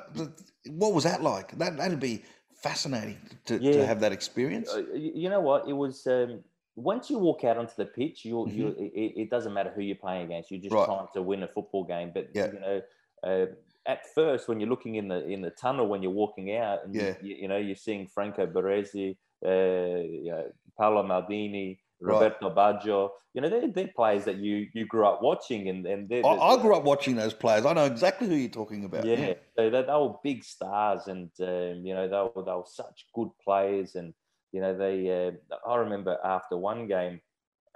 [0.67, 1.57] What was that like?
[1.57, 2.23] That that'd be
[2.61, 3.73] fascinating to, yeah.
[3.73, 4.69] to have that experience.
[4.73, 5.67] Uh, you know what?
[5.67, 6.43] It was um,
[6.75, 8.57] once you walk out onto the pitch, you mm-hmm.
[8.57, 10.51] you it, it, doesn't matter who you're playing against.
[10.51, 10.85] You're just right.
[10.85, 12.11] trying to win a football game.
[12.13, 12.51] But yeah.
[12.53, 12.81] you know,
[13.23, 13.45] uh,
[13.85, 16.95] at first when you're looking in the in the tunnel when you're walking out, and
[16.95, 17.13] yeah.
[17.21, 20.45] you, you know you're seeing Franco Baresi, uh, you know,
[20.77, 22.55] Paolo Maldini, Roberto right.
[22.55, 23.09] Baggio.
[23.33, 26.35] You know, they're, they're players that you you grew up watching, and and they're, I,
[26.35, 27.65] I, grew up watching those players.
[27.65, 29.05] I know exactly who you're talking about.
[29.05, 29.33] Yeah, yeah.
[29.55, 33.07] So they, they, were big stars, and um, you know they were they were such
[33.13, 34.13] good players, and
[34.51, 35.27] you know they.
[35.27, 37.21] Uh, I remember after one game,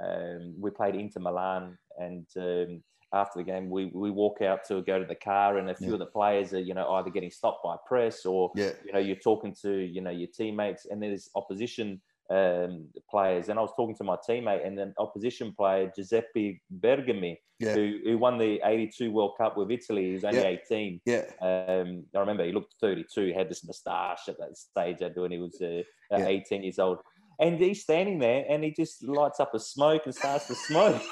[0.04, 2.84] um, we played Inter Milan, and um,
[3.14, 5.88] after the game, we, we walk out to go to the car, and a few
[5.88, 5.94] yeah.
[5.94, 8.72] of the players are you know either getting stopped by press or yeah.
[8.86, 13.50] you know you're talking to you know your teammates, and there's opposition um, players.
[13.50, 17.74] And I was talking to my teammate and then opposition player Giuseppe Bergomi, yeah.
[17.74, 20.08] who, who won the '82 World Cup with Italy.
[20.08, 20.58] He was only yeah.
[20.70, 21.02] 18.
[21.06, 21.24] Yeah.
[21.42, 23.28] Um, I remember he looked 32.
[23.28, 24.98] He had this moustache at that stage.
[25.02, 26.26] I do, and he was uh, yeah.
[26.26, 27.00] 18 years old.
[27.40, 31.02] And he's standing there, and he just lights up a smoke and starts to smoke.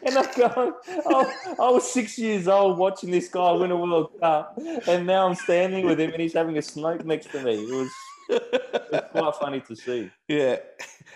[0.00, 0.72] And I'm going,
[1.06, 5.28] oh, I was six years old watching this guy win a World Cup, and now
[5.28, 7.54] I'm standing with him and he's having a smoke next to me.
[7.54, 7.90] It was
[8.28, 10.10] it's quite funny to see.
[10.28, 10.56] Yeah.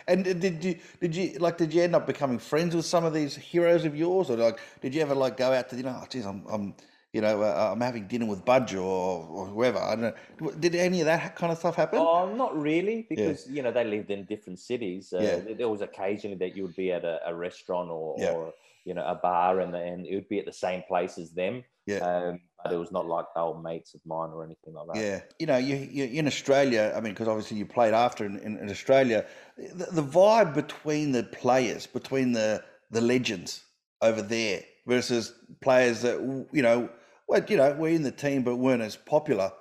[0.07, 3.13] And did you did you like did you end up becoming friends with some of
[3.15, 6.01] these heroes of yours, or like did you ever like go out to you know,
[6.03, 6.75] oh, geez, I'm I'm
[7.13, 9.79] you know, uh, I'm having dinner with Budge or, or whoever.
[9.79, 10.51] I don't know.
[10.53, 11.99] Did any of that kind of stuff happen?
[11.99, 13.57] Oh, not really, because yeah.
[13.57, 15.13] you know they lived in different cities.
[15.13, 15.55] Uh, yeah.
[15.55, 18.31] There was occasionally that you would be at a, a restaurant or, yeah.
[18.31, 21.33] or, you know a bar, and and it would be at the same place as
[21.33, 21.65] them.
[21.87, 21.99] Yeah.
[21.99, 25.01] Um, but it was not like old mates of mine or anything like that.
[25.01, 26.93] Yeah, you know, you, you in Australia.
[26.97, 29.25] I mean, because obviously you played after in, in, in Australia,
[29.57, 33.65] the, the vibe between the players, between the the legends
[34.01, 36.21] over there versus players that
[36.53, 36.89] you know
[37.33, 39.53] well, you know, were in the team but weren't as popular.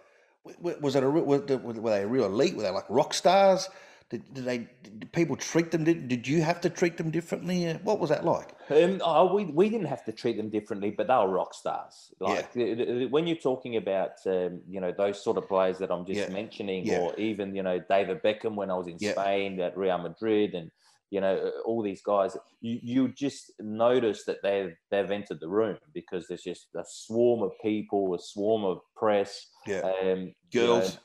[0.60, 2.56] Was it a were they a real elite?
[2.56, 3.70] Were they like rock stars?
[4.12, 5.86] Did, did they did people treat them?
[5.86, 7.72] Did, did you have to treat them differently?
[7.84, 8.54] What was that like?
[8.70, 12.14] Um, oh, we we didn't have to treat them differently, but they were rock stars.
[12.20, 13.06] Like yeah.
[13.06, 16.30] when you're talking about um, you know those sort of players that I'm just yeah.
[16.30, 17.00] mentioning, yeah.
[17.00, 20.70] or even you know David Beckham when I was in Spain at Real Madrid, and
[21.12, 25.50] you know, uh, all these guys, you, you just notice that they've, they've entered the
[25.50, 29.48] room because there's just a swarm of people, a swarm of press.
[29.68, 29.82] Yeah.
[29.82, 30.94] Um, girls.
[30.94, 31.02] You know,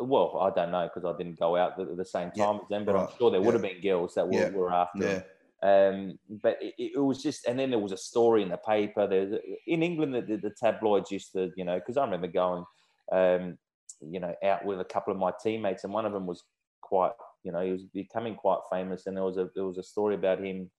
[0.00, 2.68] well, I don't know because I didn't go out at the same time yeah, as
[2.68, 3.08] them, but right.
[3.08, 4.50] I'm sure there would have been girls that were, yeah.
[4.50, 5.22] were after yeah.
[5.60, 9.08] Um, but it, it, was just, and then there was a story in the paper.
[9.08, 12.64] There's in England, the, the tabloids used to, you know, because I remember going,
[13.10, 13.58] um,
[14.00, 16.44] you know, out with a couple of my teammates, and one of them was
[16.80, 17.10] quite
[17.44, 20.14] you know, he was becoming quite famous, and there was a there was a story
[20.14, 20.70] about him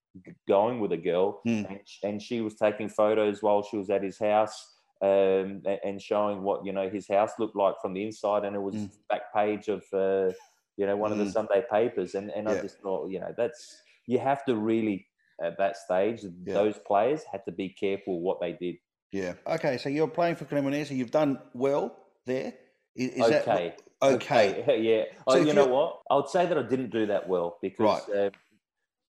[0.47, 1.67] going with a girl, mm.
[1.67, 4.75] and, and, she was taking photos while she was at his house.
[5.01, 8.61] Um, and showing what you know his house looked like from the inside, and it
[8.61, 8.91] was mm.
[9.09, 10.33] back page of uh,
[10.75, 11.13] you know one mm.
[11.13, 11.31] of the hmm.
[11.31, 12.55] Sunday papers, and and yeah.
[12.55, 15.07] I just thought you know that's you have to really
[15.41, 16.53] at that stage yeah.
[16.53, 18.75] those players had to be careful what they did.
[19.11, 19.33] Yeah.
[19.47, 19.77] Okay.
[19.77, 20.95] So you're playing for Cremonese.
[20.95, 22.53] You've done well there.
[22.95, 23.73] Is, is okay.
[23.75, 24.61] That, Okay.
[24.61, 24.81] okay.
[24.81, 25.03] yeah.
[25.31, 25.99] So oh, you know what?
[26.09, 28.17] I would say that I didn't do that well because, right.
[28.17, 28.29] uh,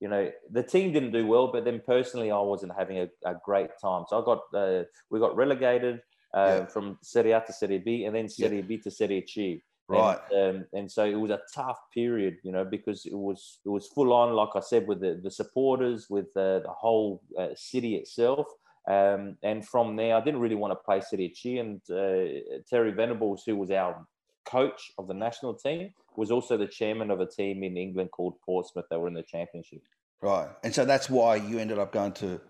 [0.00, 3.34] you know, the team didn't do well, but then personally, I wasn't having a, a
[3.44, 4.04] great time.
[4.08, 6.00] So I got, uh, we got relegated
[6.34, 6.66] uh, yeah.
[6.66, 8.62] from Serie A to Serie B and then Serie yeah.
[8.62, 9.62] B to Serie C.
[9.88, 10.18] Right.
[10.32, 13.68] And, um, and, so it was a tough period, you know, because it was it
[13.68, 17.48] was full on, like I said, with the, the supporters, with the, the whole uh,
[17.56, 18.46] city itself.
[18.88, 21.58] Um, and from there, I didn't really want to play Serie C.
[21.58, 24.06] And uh, Terry Venables, who was our
[24.44, 28.34] coach of the national team, was also the chairman of a team in England called
[28.44, 29.82] Portsmouth that were in the championship.
[30.20, 32.40] Right, and so that's why you ended up going to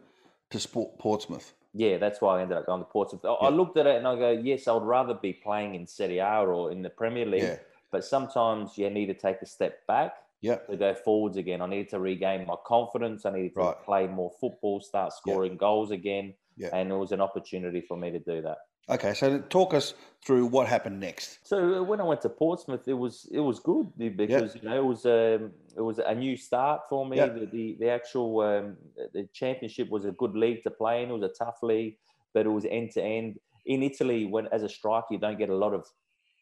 [0.51, 1.55] to Sport Portsmouth.
[1.73, 3.25] Yeah, that's why I ended up going to Portsmouth.
[3.25, 6.19] I, looked at it and I go, yes, I would rather be playing in Serie
[6.19, 7.57] A or in the Premier League, yeah.
[7.93, 10.57] but sometimes you need to take a step back yeah.
[10.69, 11.63] to go forwards again.
[11.63, 13.25] I needed to regain my confidence.
[13.25, 13.85] I needed to right.
[13.85, 15.59] play more football, start scoring yeah.
[15.59, 16.71] goals again, yeah.
[16.73, 18.59] and it was an opportunity for me to do that.
[18.91, 21.39] Okay, so talk us through what happened next.
[21.47, 24.63] So uh, when I went to Portsmouth, it was it was good because yep.
[24.63, 27.17] you know it was um, it was a new start for me.
[27.19, 27.35] Yep.
[27.35, 28.77] The, the, the actual um,
[29.15, 31.11] the championship was a good league to play in.
[31.11, 31.97] It was a tough league,
[32.35, 33.39] but it was end to end.
[33.67, 35.87] In Italy, when as a striker, you don't get a lot of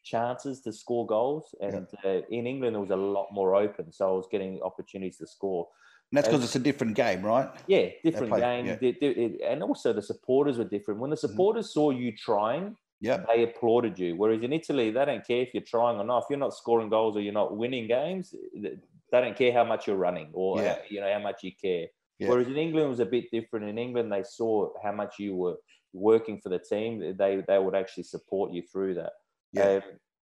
[0.03, 2.23] chances to score goals, and yep.
[2.23, 3.91] uh, in England, it was a lot more open.
[3.91, 5.67] So I was getting opportunities to score.
[6.11, 7.49] And that's because it's a different game, right?
[7.67, 8.65] Yeah, different play, game.
[8.65, 8.75] Yeah.
[8.81, 10.99] They, they, and also the supporters were different.
[10.99, 11.27] When the mm-hmm.
[11.27, 11.79] supporters mm-hmm.
[11.79, 14.15] saw you trying, yeah, they applauded you.
[14.15, 16.23] Whereas in Italy, they don't care if you're trying or not.
[16.23, 18.77] If you're not scoring goals or you're not winning games, they
[19.11, 20.73] don't care how much you're running or yeah.
[20.73, 21.87] how, you know how much you care.
[22.17, 22.29] Yeah.
[22.29, 23.69] Whereas in England, it was a bit different.
[23.69, 25.57] In England, they saw how much you were
[25.93, 27.15] working for the team.
[27.17, 29.13] They they would actually support you through that.
[29.53, 29.63] Yeah.
[29.63, 29.81] Um,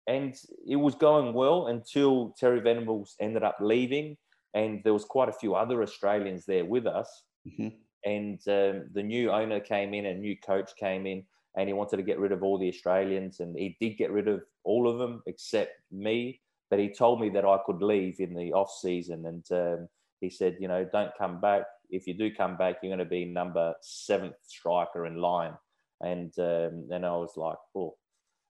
[0.05, 0.35] and
[0.67, 4.17] it was going well until Terry Venables ended up leaving
[4.53, 7.09] and there was quite a few other Australians there with us.
[7.47, 7.69] Mm-hmm.
[8.05, 11.23] And um, the new owner came in, and new coach came in,
[11.57, 14.27] and he wanted to get rid of all the Australians, and he did get rid
[14.27, 16.41] of all of them except me.
[16.69, 19.87] But he told me that I could leave in the off season, and um,
[20.21, 21.63] he said, you know, don't come back.
[21.89, 25.53] If you do come back, you're going to be number seventh striker in line.
[26.01, 27.95] And um, then I was like, oh,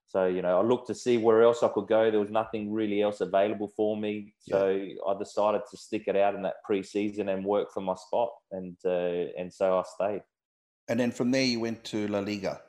[0.08, 2.10] so, you know, I looked to see where else I could go.
[2.10, 4.32] There was nothing really else available for me.
[4.38, 4.94] So yeah.
[5.08, 8.30] I decided to stick it out in that preseason and work for my spot.
[8.52, 10.22] And uh, and so I stayed.
[10.88, 12.60] And then from there, you went to La Liga.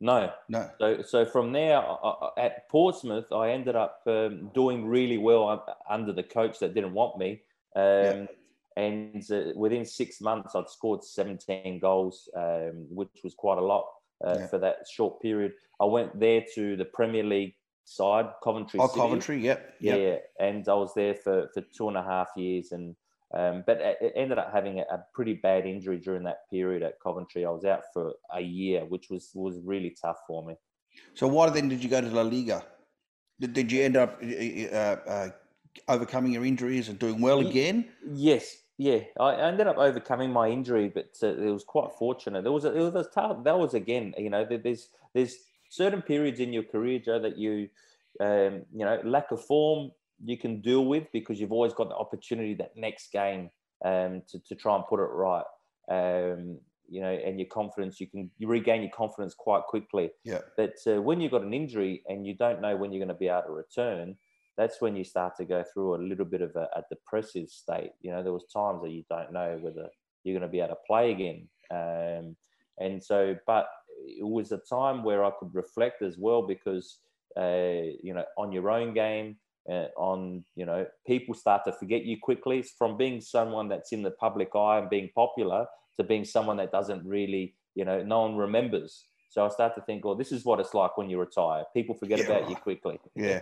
[0.00, 0.68] No, no.
[0.78, 6.12] So, so from there I, at Portsmouth, I ended up um, doing really well under
[6.12, 7.42] the coach that didn't want me.
[7.76, 8.26] Um, yeah.
[8.76, 13.86] And uh, within six months, I'd scored 17 goals, um, which was quite a lot
[14.26, 14.46] uh, yeah.
[14.46, 15.52] for that short period.
[15.80, 18.80] I went there to the Premier League side, Coventry.
[18.80, 19.00] Oh, City.
[19.00, 19.98] Coventry, yep, yep.
[19.98, 22.96] Yeah, and I was there for, for two and a half years, and
[23.36, 27.00] um, but it ended up having a, a, pretty bad injury during that period at
[27.02, 27.44] Coventry.
[27.44, 30.54] I was out for a year, which was was really tough for me.
[31.14, 32.64] So why then did you go to La Liga?
[33.40, 35.28] Did, did you end up uh, uh,
[35.88, 37.88] overcoming your injuries and doing well again?
[38.12, 39.00] Yes, yeah.
[39.18, 42.42] I ended up overcoming my injury, but uh, it was quite fortunate.
[42.42, 43.44] There was a, it was tough.
[43.44, 45.36] That was again, you know, there's there's
[45.68, 47.68] certain periods in your career, Joe, that you
[48.20, 49.90] um, you know lack of form
[50.24, 53.50] you can deal with because you've always got the opportunity that next game
[53.84, 55.44] um, to, to try and put it right.
[55.90, 56.58] Um,
[56.88, 60.10] you know, and your confidence, you can you regain your confidence quite quickly.
[60.24, 60.40] Yeah.
[60.56, 63.14] But uh, when you've got an injury and you don't know when you're going to
[63.14, 64.16] be able to return,
[64.56, 67.90] that's when you start to go through a little bit of a, a depressive state.
[68.00, 69.88] You know, there was times that you don't know whether
[70.22, 71.48] you're going to be able to play again.
[71.70, 72.36] Um,
[72.78, 73.66] and so, but
[74.06, 76.98] it was a time where I could reflect as well because,
[77.36, 79.36] uh, you know, on your own game,
[79.68, 84.02] uh, on you know people start to forget you quickly from being someone that's in
[84.02, 88.22] the public eye and being popular to being someone that doesn't really you know no
[88.22, 89.04] one remembers
[89.34, 91.64] so i start to think well, this is what it's like when you retire.
[91.74, 92.98] People forget yeah, about you quickly.
[93.16, 93.40] Yeah.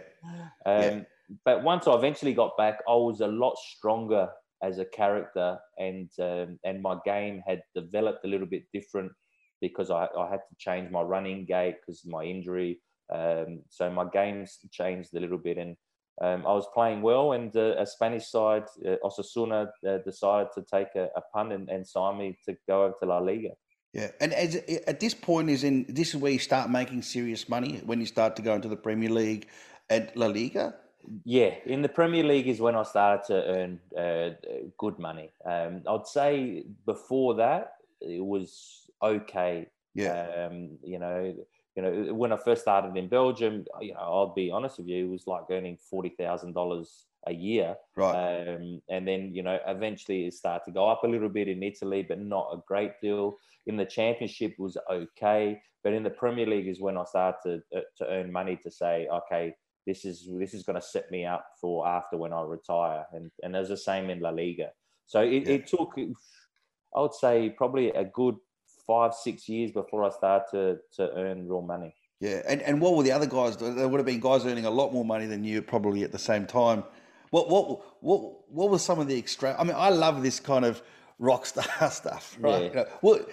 [0.67, 1.01] um, yeah
[1.47, 4.29] but once i eventually got back i was a lot stronger
[4.63, 9.13] as a character and um, and my game had developed a little bit different
[9.61, 12.81] because I, I had to change my running gait because of my injury.
[13.15, 15.77] Um, so my game's changed a little bit and
[16.21, 20.63] um, I was playing well, and uh, a Spanish side, uh, Osasuna, uh, decided to
[20.71, 23.51] take a, a punt and, and, sign me to go over to La Liga.
[23.93, 27.49] Yeah, and as, at this point is in this is where you start making serious
[27.49, 29.49] money when you start to go into the Premier League
[29.91, 30.75] and La Liga.
[31.25, 34.31] Yeah, in the Premier League is when I started to earn uh,
[34.79, 35.31] good money.
[35.45, 39.67] Um, I'd say before that it was okay.
[39.95, 41.35] Yeah, um, you know
[41.77, 45.07] you know, when I first started in Belgium, you know, I'll be honest with you,
[45.07, 47.77] it was like earning forty thousand dollars a year.
[47.97, 48.49] Right.
[48.49, 51.63] Um, and then, you know, eventually it started to go up a little bit in
[51.63, 53.39] Italy, but not a great deal.
[53.67, 57.79] In the championship was okay, but in the Premier League is when I started to,
[57.79, 59.55] uh, to earn money to say, okay,
[59.87, 63.05] this is this is going to set me up for after when I retire.
[63.13, 64.71] And and there's the same in La Liga.
[65.07, 65.55] So it, yeah.
[65.55, 68.37] it took, I would say, probably a good
[68.87, 71.95] five, six years before I started to, to earn real money.
[72.21, 73.57] Yeah, and, and what were the other guys?
[73.57, 76.19] There would have been guys earning a lot more money than you probably at the
[76.19, 76.85] same time.
[77.31, 79.57] What what what what was some of the extra?
[79.59, 80.83] I mean, I love this kind of
[81.19, 82.63] rock star stuff, right?
[82.63, 82.69] Yeah.
[82.69, 83.27] You know, well,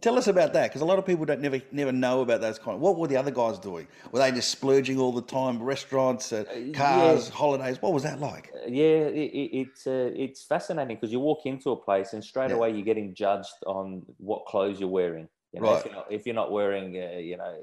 [0.00, 2.58] tell us about that because a lot of people don't never never know about those
[2.58, 2.76] kind.
[2.76, 3.86] Of, what were the other guys doing?
[4.12, 7.34] Were they just splurging all the time, restaurants, uh, uh cars, yeah.
[7.34, 7.80] holidays?
[7.80, 8.50] What was that like?
[8.54, 12.22] Uh, yeah, it, it, it's uh, it's fascinating because you walk into a place and
[12.22, 12.56] straight yeah.
[12.56, 15.28] away you're getting judged on what clothes you're wearing.
[15.52, 15.78] You know, right.
[15.78, 17.56] if, you're not, if you're not wearing, uh, you know,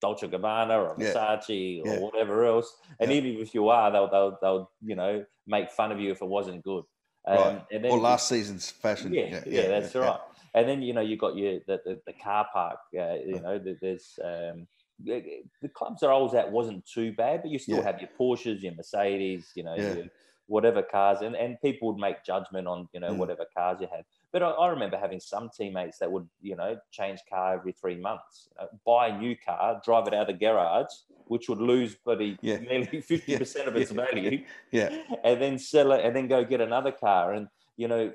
[0.00, 4.70] Dolce Gabbana or Versace or whatever else, and even if you are, they'll, they'll they'll
[4.84, 6.84] you know make fun of you if it wasn't good.
[7.26, 7.66] Um, right.
[7.72, 9.12] And then, or last season's fashion.
[9.12, 10.20] Yeah, yeah, yeah, yeah that's yeah, right.
[10.54, 12.78] And then you know you got your the, the, the car park.
[12.98, 14.66] Uh, you know there's um,
[15.02, 18.62] the, the clubs are always at wasn't too bad, but you still have your Porsches,
[18.62, 20.04] your Mercedes, you know, your,
[20.46, 23.16] whatever cars, and, and people would make judgment on you know mm.
[23.16, 24.04] whatever cars you had.
[24.36, 27.96] But I, I, remember having some teammates that would you know change car every three
[27.96, 30.92] months, you know, buy a new car, drive it out of the garage,
[31.24, 32.58] which would lose bloody yeah.
[32.70, 34.04] nearly fifty percent of its yeah.
[34.04, 34.94] value, yeah,
[35.24, 38.12] and then sell it, and then go get another car, and you know,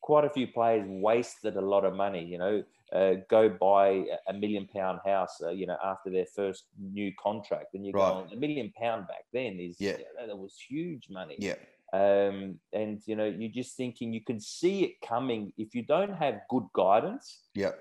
[0.00, 2.62] quite a few players wasted a lot of money, you know.
[2.92, 7.74] Uh, go buy a million pound house, uh, you know, after their first new contract,
[7.74, 8.24] and you right.
[8.24, 11.34] go a million pound back then is yeah, that was huge money.
[11.40, 11.56] Yeah.
[11.92, 16.14] Um, and you know, you're just thinking you can see it coming if you don't
[16.14, 17.40] have good guidance.
[17.54, 17.72] Yeah.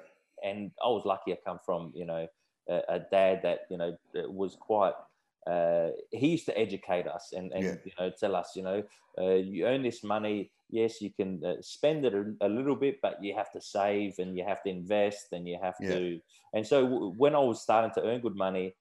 [0.44, 2.28] And I was lucky I come from, you know,
[2.70, 4.94] a, a dad that, you know, was quite
[5.48, 7.76] uh, he used to educate us and, and yeah.
[7.86, 8.84] you know tell us you know
[9.18, 13.00] uh, you earn this money yes you can uh, spend it a, a, little bit
[13.02, 15.90] but you have to save and you have to invest and you have yeah.
[15.90, 16.20] to
[16.54, 18.74] and so w- when i was starting to earn good money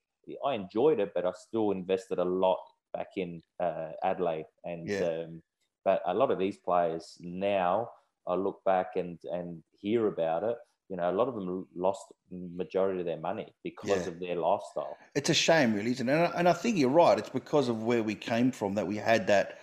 [0.45, 2.59] i enjoyed it but i still invested a lot
[2.97, 5.25] back in uh, adelaide and yeah.
[5.25, 5.43] um,
[5.85, 7.89] but a lot of these players now
[8.27, 10.57] i look back and and hear about it
[10.89, 14.09] you know, a lot of them lost majority of their money because yeah.
[14.09, 14.97] of their lifestyle.
[15.15, 16.13] It's a shame, really, isn't it?
[16.13, 17.19] And I, and I, think you're right.
[17.19, 19.59] It's because of where we came from that we had that.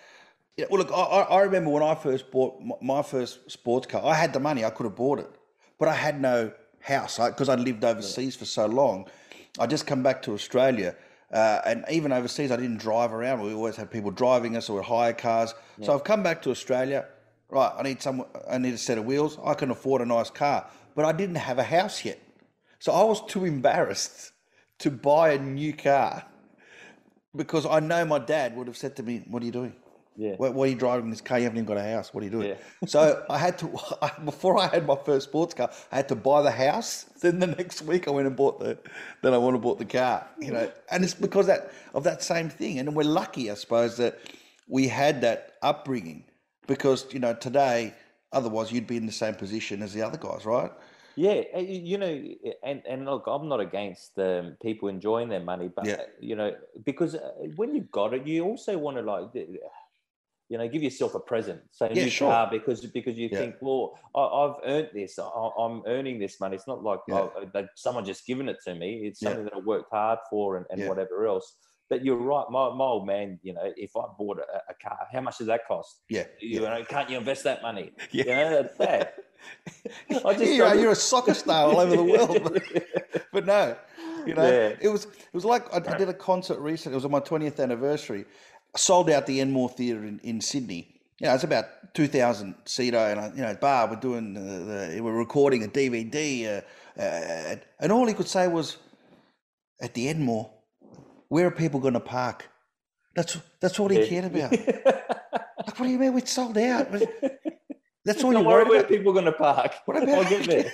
[0.58, 4.04] Know, well, look, I, I remember when I first bought my first sports car.
[4.04, 5.30] I had the money; I could have bought it,
[5.80, 8.39] but I had no house because I'd lived overseas yeah.
[8.39, 9.08] for so long.
[9.58, 10.96] I just come back to Australia.
[11.34, 13.42] Uh, and even overseas, I didn't drive around.
[13.42, 15.56] We always had people driving us or we'd hire cars.
[15.77, 15.88] Yeah.
[15.88, 17.08] So I've come back to Australia.
[17.50, 18.25] Right, I need some.
[18.50, 19.38] I need a set of wheels.
[19.44, 20.65] I can afford a nice car
[20.96, 22.19] but I didn't have a house yet.
[22.79, 24.31] So I was too embarrassed
[24.79, 26.25] to buy a new car
[27.36, 29.73] because I know my dad would have said to me, What are you doing?
[30.15, 30.35] Yeah.
[30.37, 31.39] Why, why are you driving this car?
[31.39, 32.13] You haven't even got a house.
[32.13, 32.49] What are you doing?
[32.49, 32.55] Yeah.
[32.87, 33.67] so I had to
[34.25, 37.05] before I had my first sports car, I had to buy the house.
[37.23, 38.77] Then the next week I went and bought the.
[39.21, 40.27] Then I went and bought the car.
[40.39, 42.79] You know, and it's because that of that same thing.
[42.79, 44.19] And we're lucky, I suppose, that
[44.67, 46.25] we had that upbringing
[46.67, 47.93] because you know today,
[48.33, 50.71] otherwise you'd be in the same position as the other guys, right?
[51.15, 52.23] Yeah, eh, you know,
[52.63, 56.01] and and look, I'm not against um, people enjoying their money, but Yeah.
[56.19, 59.29] you know, because uh, when you've got it, you also want to like,
[60.54, 62.29] you know, give yourself a present, say Yeah, new sure.
[62.29, 63.39] car, because because you Yeah.
[63.39, 66.56] think, well, I, I've earned this, I, I'm earning this money.
[66.56, 67.15] It's not like Yeah.
[67.21, 69.08] oh, that someone just given it to me.
[69.08, 71.58] It's something that I worked hard for, and, and whatever else.
[71.89, 73.39] But you're right, my, my old man.
[73.41, 76.04] You know, if I bought a, a car, how much does that cost?
[76.08, 76.25] Yeah.
[76.39, 77.89] You know, can't you invest that money?
[78.12, 78.23] Yeah.
[78.25, 79.13] You know, that's bad.
[80.23, 83.75] I just you are, you're a soccer star all over the world, but, but no,
[84.25, 86.93] you know, it was it was like I, I did a concert recently.
[86.93, 88.25] It was on my twentieth anniversary.
[88.76, 91.02] Sold out the Enmore Theatre in, in Sydney.
[91.19, 93.88] You know, it's about two thousand seater, and I, you know, bar.
[93.88, 96.63] We're doing the, the we're recording a DVD,
[96.98, 98.78] uh, uh, and all he could say was,
[99.80, 100.50] "At the Enmore,
[101.30, 102.50] where are people going to park?"
[103.15, 104.54] That's that's all he cared about.
[105.65, 106.88] Like, what do you mean we sold out?
[108.06, 108.89] That's all you're worry worried where about.
[108.89, 109.73] people going to park.
[109.85, 110.71] What about I'll get there.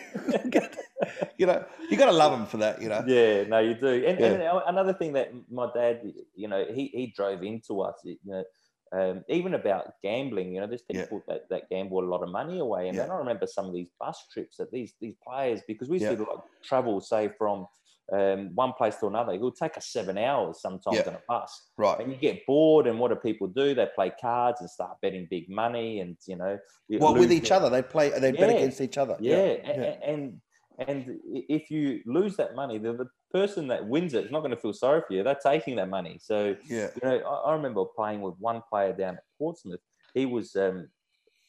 [1.37, 2.81] you know, you got to love them for that.
[2.81, 3.03] You know.
[3.07, 4.03] Yeah, no, you do.
[4.05, 6.01] And, and another thing that my dad,
[6.35, 8.43] you know, he, he drove into us, you know,
[8.91, 11.03] um, even about gambling, you know, there's Yeah.
[11.03, 12.87] people that, that gamble a lot of money away.
[12.87, 13.03] And Yeah.
[13.03, 16.09] then I remember some of these bus trips that these these players, because we used
[16.09, 16.15] Yeah.
[16.17, 17.67] to like travel, say, from
[18.11, 21.07] um, one place to another, It will take us seven hours sometimes Yeah.
[21.09, 21.69] on a bus.
[21.77, 21.99] Right.
[21.99, 23.73] And you get bored, and what do people do?
[23.75, 26.57] They play cards and start betting big money, and you know,
[26.89, 28.09] Well, with each other, they play.
[28.09, 29.15] They bet against each other.
[29.19, 29.69] yeah, yeah.
[29.69, 30.41] a- a- and
[30.87, 34.51] and if you lose that money, the, the person that wins it is not going
[34.51, 35.23] to feel sorry for you.
[35.23, 36.17] They're taking that money.
[36.21, 36.87] So yeah.
[36.95, 39.81] you know, I, I remember playing with one player down at Portsmouth.
[40.13, 40.87] He was um,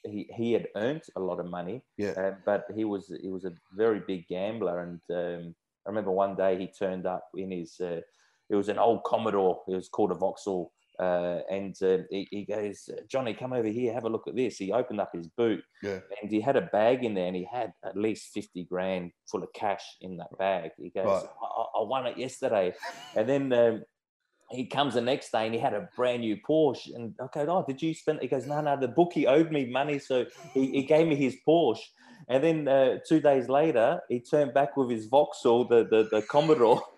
[0.03, 2.11] he he had earned a lot of money, Yeah.
[2.11, 4.81] uh, but he was he was a very big gambler.
[4.81, 5.55] And um,
[5.91, 8.01] I remember one day he turned up in his uh,
[8.49, 9.61] it was an old Commodore.
[9.69, 10.73] It was called a Vauxhall.
[11.01, 14.57] Uh, and uh, he, he goes, Johnny, come over here, have a look at this.
[14.59, 16.01] He opened up his boot, Yeah.
[16.21, 19.43] and he had a bag in there, and he had at least fifty grand full
[19.43, 20.71] of cash in that bag.
[20.79, 21.25] He goes, Right.
[21.43, 22.75] I, I- I won it yesterday,
[23.17, 23.83] and then um,
[24.51, 26.95] he comes the next day and he had a brand new Porsche.
[26.95, 28.21] And I go, oh, did you spend?
[28.21, 31.37] He goes, no, no, the bookie owed me money, so he, he gave me his
[31.47, 31.83] Porsche.
[32.29, 36.23] And then uh, two days later, he turned back with his Vauxhall, the the, the
[36.23, 36.83] Commodore.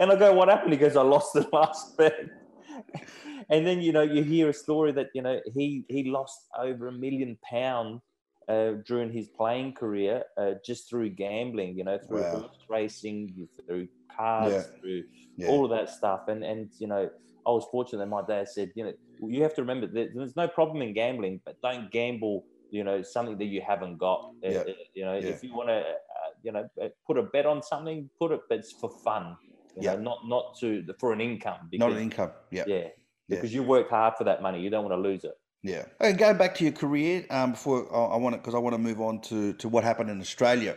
[0.00, 0.72] And I go, what happened?
[0.72, 2.14] He goes, I lost the last bet.
[3.50, 6.88] And then you know you hear a story that you know he he lost over
[6.88, 8.00] a million pound
[8.48, 11.76] uh, during his playing career uh, just through gambling.
[11.78, 12.50] You know through Wow.
[12.68, 14.62] racing, through cars, Yeah.
[14.80, 15.02] through
[15.36, 15.48] Yeah.
[15.48, 16.22] all of that stuff.
[16.28, 17.08] And and you know
[17.46, 20.36] I was fortunate that my dad said you know you have to remember that there's
[20.36, 22.46] no problem in gambling, but don't gamble.
[22.70, 24.20] You know something that you haven't got.
[24.44, 24.60] Uh, Yeah.
[24.60, 27.62] uh, You know if you want to uh, you know uh, put a bet on
[27.62, 29.36] something, put it, but it's for fun.
[29.76, 29.94] You Yeah.
[29.94, 31.68] know, not not to for an income.
[31.72, 32.32] Not an income.
[32.50, 32.64] Yeah.
[32.66, 32.88] Yeah,
[33.28, 34.60] because you worked hard for that money.
[34.60, 35.34] You don't want to lose it.
[35.64, 35.86] Yeah.
[35.98, 38.74] And going back to your career, um, before I, I want to, because I want
[38.74, 40.76] to move on to, to what happened in Australia.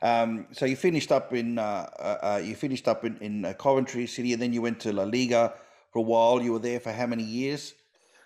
[0.00, 3.52] Um, so you finished up in uh, uh, uh, you finished up in, in uh,
[3.52, 5.52] Coventry City, and then you went to La Liga
[5.92, 6.42] for a while.
[6.42, 7.74] You were there for how many years?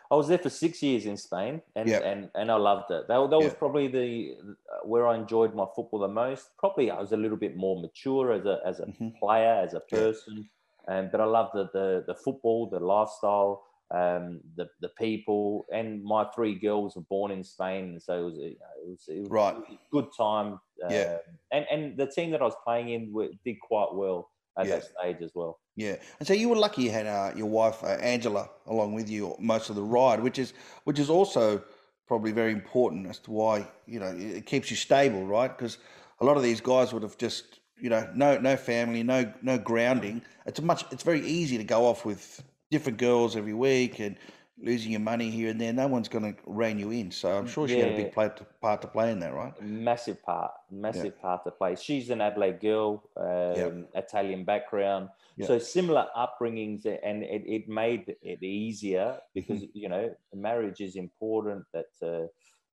[0.09, 1.99] I was there for six years in Spain, and Yeah.
[1.99, 3.09] and, and I loved it.
[3.09, 3.59] That, that was Yeah.
[3.59, 4.37] probably the
[4.85, 6.51] where I enjoyed my football the most.
[6.57, 9.19] Probably I was a little bit more mature as a as a Mhm.
[9.19, 10.49] player, as a person,
[10.87, 13.65] and but I loved the the, the football, the lifestyle,
[13.95, 18.25] um, the the people, and my three girls were born in Spain, and so it
[18.25, 19.57] was you know, it was, it was Right.
[19.57, 20.59] a good time.
[20.89, 21.15] Yeah.
[21.15, 21.19] um,
[21.53, 24.77] and and the team that I was playing in were, did quite well at Yeah.
[24.77, 25.61] that stage as well.
[25.77, 29.11] Yeah, and so you were lucky you had uh, your wife uh, Angela along with
[29.11, 31.63] you most of the ride, which is which is also
[32.09, 35.57] probably very important as to why you know it it keeps you stable, right?
[35.57, 35.79] Because
[36.21, 39.59] a lot of these guys would have just you know no no family, no no
[39.59, 40.23] grounding.
[40.47, 44.17] It's a much it's very easy to go off with different girls every week and
[44.59, 45.73] losing your money here and there.
[45.73, 47.11] No one's going to rein you in.
[47.11, 49.55] So I'm sure she had a big play to, part to play in that, right?
[49.61, 51.77] massive part, massive part to play.
[51.77, 55.47] She's an Adelaide girl, um, Italian background, Yeah.
[55.47, 59.71] so similar upbringings, and it, it made it easier because Mm-hmm.
[59.73, 61.65] you know marriage is important.
[61.73, 62.27] That uh,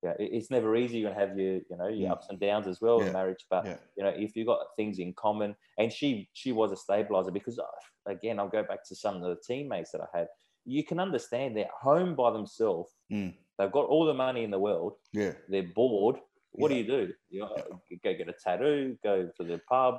[0.04, 1.00] yeah, it's never easy.
[1.00, 3.08] You're gonna have your you know your ups and downs as well Yeah.
[3.08, 3.78] in marriage, but Yeah.
[3.98, 7.58] you know if you've got things in common, and she she was a stabilizer because
[7.60, 7.66] uh,
[8.06, 10.28] again I'll go back to some of the teammates that I had.
[10.66, 12.92] You can understand they're home by themselves.
[13.12, 13.34] Mm.
[13.58, 16.18] They've got all the money in the world Yeah, they're bored,
[16.52, 16.76] what Yeah.
[16.76, 17.14] do you do?
[17.30, 19.96] You know, go get a tattoo, go to the pub.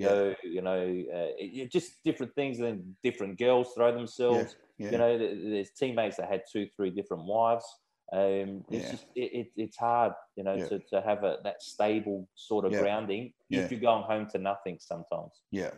[0.00, 4.56] So, you know, uh, just different things, and then different girls throw themselves.
[4.92, 7.66] You know, there's teammates that had two, three different wives.
[8.12, 8.90] Um, it's yeah.
[8.90, 12.72] just it, it, it's hard, you know, to, to have a, that stable sort of
[12.72, 15.42] grounding if you're going home to nothing sometimes.
[15.50, 15.70] Yeah.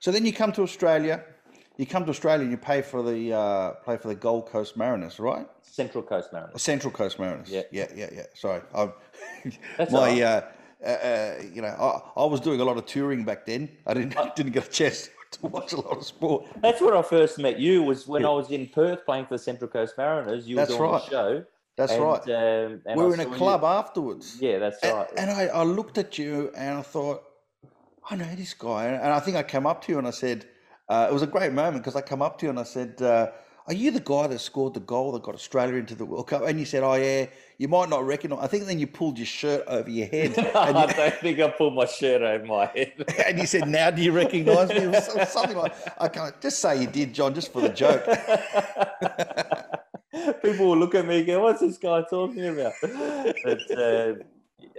[0.00, 1.24] So then you come to Australia.
[1.76, 4.76] You come to Australia and you pay for the uh, play for the Gold Coast
[4.76, 5.46] Mariners, right?
[5.62, 6.60] Central Coast Mariners.
[6.60, 7.48] Central Coast Mariners.
[7.48, 8.22] Yeah, yeah, yeah, yeah.
[8.34, 8.92] Sorry, I'm,
[9.90, 10.22] my right.
[10.22, 10.42] uh,
[10.84, 13.70] uh, uh, you know, I, I, was doing a lot of touring back then.
[13.86, 16.46] I didn't uh, didn't get a chance to watch a lot of sport.
[16.60, 17.82] That's where I first met you.
[17.82, 18.28] Was when yeah.
[18.28, 20.48] I was in Perth playing for the Central Coast Mariners.
[20.48, 21.06] You That's were doing right.
[21.06, 21.44] a show.
[21.80, 22.28] That's and, right.
[22.28, 23.68] Um, we were in a club you.
[23.68, 24.36] afterwards.
[24.38, 25.08] Yeah, that's and, right.
[25.16, 27.22] And I, I looked at you and I thought,
[28.10, 28.84] I know this guy.
[28.86, 30.46] And I think I came up to you and I said,
[30.90, 33.00] uh, it was a great moment because I come up to you and I said,
[33.00, 33.28] uh,
[33.66, 36.42] are you the guy that scored the goal that got Australia into the World Cup?
[36.42, 37.26] And you said, oh, yeah,
[37.56, 38.40] you might not recognise.
[38.42, 40.38] I think then you pulled your shirt over your head.
[40.54, 42.92] I you, don't think I pulled my shirt over my head.
[43.26, 45.00] and you said, now do you recognise me?
[45.24, 48.04] Something like, I can't, just say you did, John, just for the joke.
[50.42, 52.72] People will look at me and go, what's this guy talking about?
[53.44, 54.14] But, uh,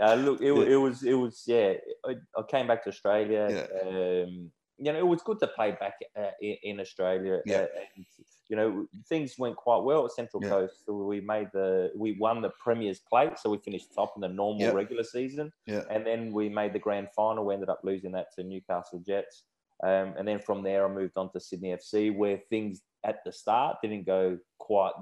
[0.02, 0.74] uh, look, it, yeah.
[0.74, 1.74] it, was, it was, yeah.
[2.06, 3.48] I, I came back to Australia.
[3.50, 3.90] Yeah.
[3.90, 7.40] Um, you know, it was good to play back uh, in, in, Australia.
[7.46, 7.58] Yeah.
[7.58, 7.66] Uh,
[7.96, 8.06] and,
[8.50, 10.50] you know, things went quite well at Central yeah.
[10.50, 10.86] Coast.
[10.86, 14.28] So we made the, we won the Premier's Plate, so we finished top in the
[14.28, 14.72] normal yeah.
[14.72, 15.52] regular season.
[15.66, 15.84] Yeah.
[15.90, 17.46] And then we made the grand final.
[17.46, 19.44] We ended up losing that to Newcastle Jets.
[19.84, 23.32] Um, and then from there, I moved on to Sydney FC, where things at the
[23.32, 24.94] start didn't go quite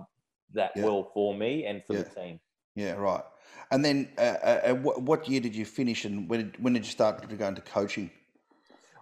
[0.53, 0.83] that yeah.
[0.83, 2.39] well for me and for the team.
[2.75, 3.23] Yeah, right.
[3.71, 6.85] And then, uh, uh, what, what year did you finish, and when did, when did
[6.85, 8.09] you start to go into coaching?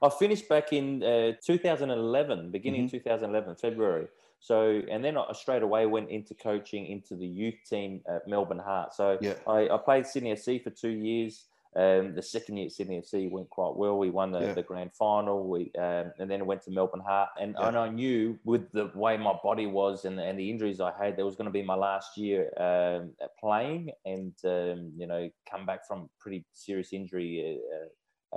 [0.01, 2.97] I finished back in uh, 2011, beginning mm-hmm.
[2.97, 4.07] 2011, February.
[4.39, 8.59] So, and then I straight away went into coaching into the youth team at Melbourne
[8.59, 8.93] Heart.
[8.93, 9.33] So, yeah.
[9.47, 11.45] I, I played Sydney FC for two years.
[11.77, 13.99] Um, the second year at Sydney FC went quite well.
[13.99, 14.53] We won the, yeah.
[14.53, 15.47] the grand final.
[15.47, 17.29] We um, and then went to Melbourne Heart.
[17.39, 17.67] And, yeah.
[17.67, 21.15] and I knew with the way my body was and, and the injuries I had,
[21.17, 23.91] that was going to be my last year um, playing.
[24.05, 27.59] And um, you know, come back from pretty serious injury.
[27.71, 27.87] Uh,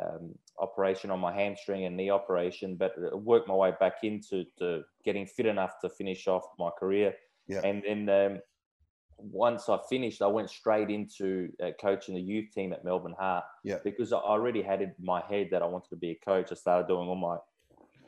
[0.00, 2.92] um, operation on my hamstring and knee operation, but
[3.24, 4.44] worked my way back into
[5.04, 7.12] getting fit enough to finish off my career.
[7.48, 7.60] Yeah.
[7.64, 8.40] And then um,
[9.22, 13.44] once I finished, I went straight into uh, coaching the youth team at Melbourne Heart.
[13.64, 13.78] Yeah.
[13.84, 16.48] Because I already had in my head that I wanted to be a coach.
[16.50, 17.36] I started doing all my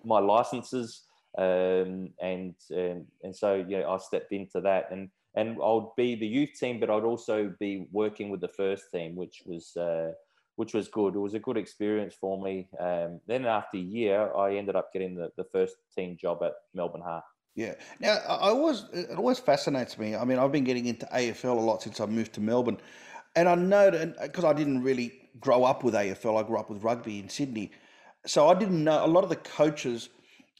[0.05, 1.03] my licenses,
[1.39, 5.11] um, and and and so yeah, I stepped into that and.
[5.35, 9.17] And I'd be the youth team, but I'd also be working with the first team,
[9.17, 10.13] which was uh,
[10.57, 11.15] which was good.
[11.15, 12.69] It was a good experience for me.
[12.79, 16.53] Um, then after a year, I ended up getting the, the first team job at
[16.75, 17.25] Melbourne Heart.
[17.55, 17.75] Yeah.
[18.01, 20.17] Now, I always it always fascinates me.
[20.17, 22.79] I mean, I've been getting into AFL a lot since I moved to Melbourne,
[23.37, 26.59] and I know that because uh, I didn't really grow up with AFL, I grew
[26.59, 27.73] up with rugby in Sydney,
[28.27, 30.09] so I didn't know a lot of the coaches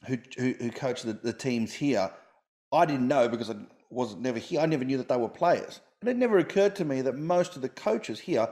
[0.05, 2.11] who who, who coach the, the teams here.
[2.71, 3.55] I didn't know because I
[3.89, 4.59] wasn't never here.
[4.59, 7.55] I never knew that they were players, and it never occurred to me that most
[7.55, 8.47] of the coaches here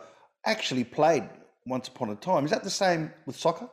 [0.48, 1.30] actually played
[1.68, 2.44] once upon a time.
[2.46, 3.70] Is that the same with soccer?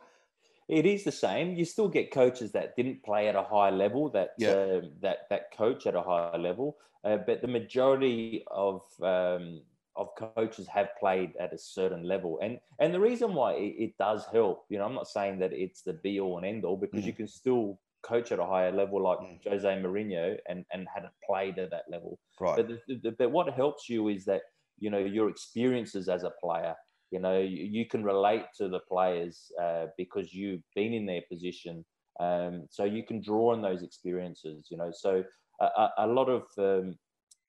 [0.69, 1.57] It is the same.
[1.57, 4.51] You still get coaches that didn't play at a high level, that yeah.
[4.51, 9.63] uh, that that coach at a high level, uh, but the majority of um,
[9.97, 13.99] of coaches have played at a certain level, and and the reason why it, it
[13.99, 16.77] does help, you know, I'm not saying that it's the be all and end all
[16.77, 17.07] because mm.
[17.07, 19.39] you can still coach at a higher level like mm.
[19.49, 22.19] Jose Mourinho and and hadn't played at that level.
[22.39, 22.57] Right.
[22.57, 24.43] But the, the, but what helps you is that
[24.79, 26.75] you know your experiences as a player
[27.11, 31.23] you know, you, you can relate to the players uh, because you've been in their
[31.31, 31.85] position.
[32.21, 34.91] Um, so you can draw on those experiences, you know.
[34.93, 35.25] So
[35.61, 36.97] a, a lot of um,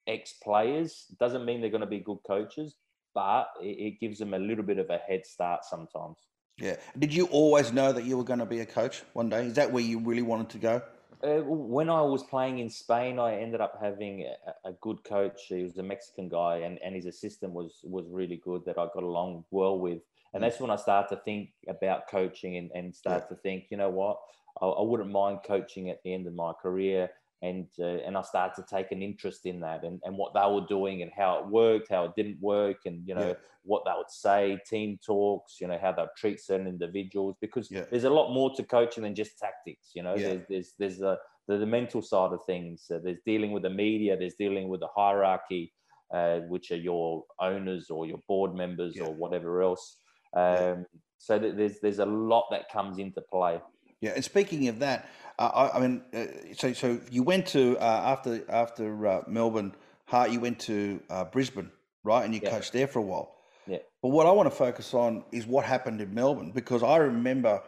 [0.08, 2.76] ex players doesn't mean they're going to be good coaches,
[3.16, 6.18] but it, it gives them a little bit of a head start sometimes.
[6.60, 6.76] Yeah.
[6.98, 9.46] Did you always know that you were going to be a coach one day?
[9.46, 10.82] Is that where you really wanted to go?
[11.22, 15.48] Uh, when I was playing in Spain, I ended up having a, a, good coach.
[15.48, 18.88] He was a Mexican guy, and, and his assistant was was really good that I
[18.94, 20.00] got along well with.
[20.34, 20.48] And mm.
[20.48, 23.36] that's when I started to think about coaching and, and start yeah.
[23.36, 24.18] to think, you know what,
[24.62, 27.10] I, I, wouldn't mind coaching at the end of my career
[27.42, 30.54] and uh, and I started to take an interest in that and, and what they
[30.54, 33.34] were doing and how it worked, how it didn't work, and you know yeah.
[33.64, 37.86] what they would say, team talks, you know how they treat certain individuals because yeah.
[37.90, 39.92] there's a lot more to coaching than just tactics.
[39.96, 40.28] You know, yeah.
[40.28, 41.18] there's there's there's the,
[41.48, 42.86] the, the mental side of things.
[42.94, 44.18] Uh, there's dealing with the media.
[44.18, 45.72] There's dealing with the hierarchy,
[46.14, 49.98] uh, which are your owners or your board members or whatever else.
[50.36, 50.86] Um,
[51.18, 53.62] so there's there's a lot that comes into play.
[54.02, 55.10] Yeah, and speaking of that,
[55.40, 59.74] I, I, mean, uh, so so you went to uh, after after uh, Melbourne
[60.06, 61.72] Heart, you went to uh, Brisbane,
[62.04, 62.26] right?
[62.26, 62.52] And you yeah.
[62.52, 63.36] coached there for a while.
[63.66, 63.78] Yeah.
[64.02, 67.62] But what I want to focus on is what happened in Melbourne because I remember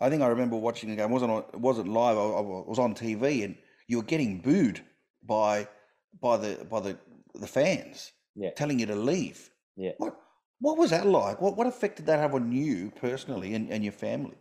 [0.00, 1.10] I think I remember watching the game.
[1.10, 2.16] It wasn't on, wasn't live.
[2.16, 3.56] I, I was on TV, and
[3.86, 4.80] you were getting booed
[5.22, 5.68] by
[6.20, 6.98] by the by the
[7.34, 8.50] the fans, yeah.
[8.56, 9.50] telling you to leave.
[9.76, 9.92] Yeah.
[9.98, 10.16] What
[10.60, 11.40] what was that like?
[11.40, 14.36] What what effect did that have on you personally and, and your family?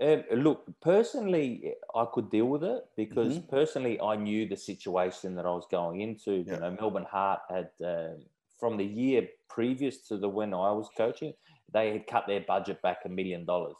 [0.00, 3.48] Um, look, personally, I could deal with it because mm-hmm.
[3.48, 6.44] personally, I knew the situation that I was going into.
[6.46, 6.54] Yeah.
[6.54, 8.14] You know, Melbourne Heart had uh,
[8.58, 11.32] from the year previous to the when I was coaching,
[11.72, 13.76] they had cut their budget back a million dollars.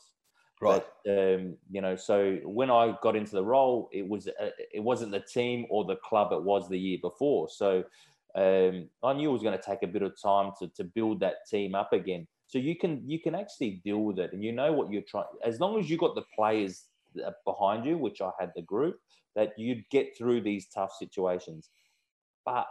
[0.61, 0.85] Right.
[1.05, 4.81] But, um, you know, so when I got into the role, it was uh, it
[4.81, 7.49] wasn't the team or the club it was the year before.
[7.49, 7.85] So
[8.35, 11.21] um, I knew it was going to take a bit of time to to build
[11.21, 12.27] that team up again.
[12.55, 15.25] So you can you can actually deal with it, and you know what you're trying.
[15.45, 16.85] As long as you got the players
[17.45, 19.01] behind you, which I had the group,
[19.35, 21.71] that you'd get through these tough situations.
[22.47, 22.69] But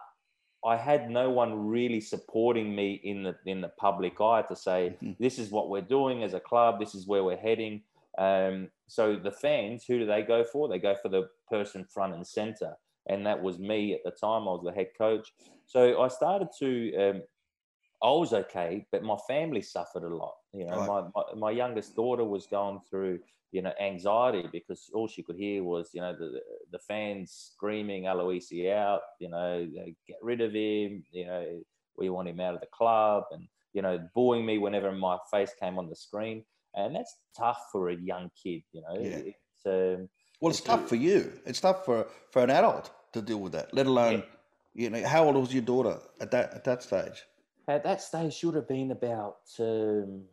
[0.66, 4.96] I had no one really supporting me in the in the public eye to say
[5.04, 5.22] mm-hmm.
[5.22, 7.82] this is what we're doing as a club, this is where we're heading.
[8.18, 10.70] Um, so the fans, who do they go for?
[10.70, 12.78] They go for the person front and center,
[13.08, 14.44] and that was me at the time.
[14.44, 15.34] I was the head coach,
[15.66, 16.96] so I started to.
[16.96, 17.24] Um,
[18.04, 20.36] I was okay, but my family suffered a lot.
[20.54, 20.88] You know, right.
[20.88, 23.20] my, my my youngest daughter was going through
[23.54, 26.41] you know, anxiety because all she could hear was, you know, the
[26.72, 29.68] the fans screaming Aloisi out, you know,
[30.08, 31.62] get rid of him, you know,
[31.95, 35.51] we want him out of the club, and you know, booing me whenever my face
[35.62, 36.43] came on the screen,
[36.74, 38.99] and that's tough for a young kid, you know.
[38.99, 39.18] Yeah.
[39.18, 40.10] It's, um,
[40.41, 41.32] well, it's, it's tough for you.
[41.45, 44.24] It's tough for for an adult to deal with that, let alone,
[44.74, 44.84] yeah.
[44.84, 47.24] you know, how old was your daughter at that at that stage?
[47.68, 50.24] At that stage, she would have been about, um,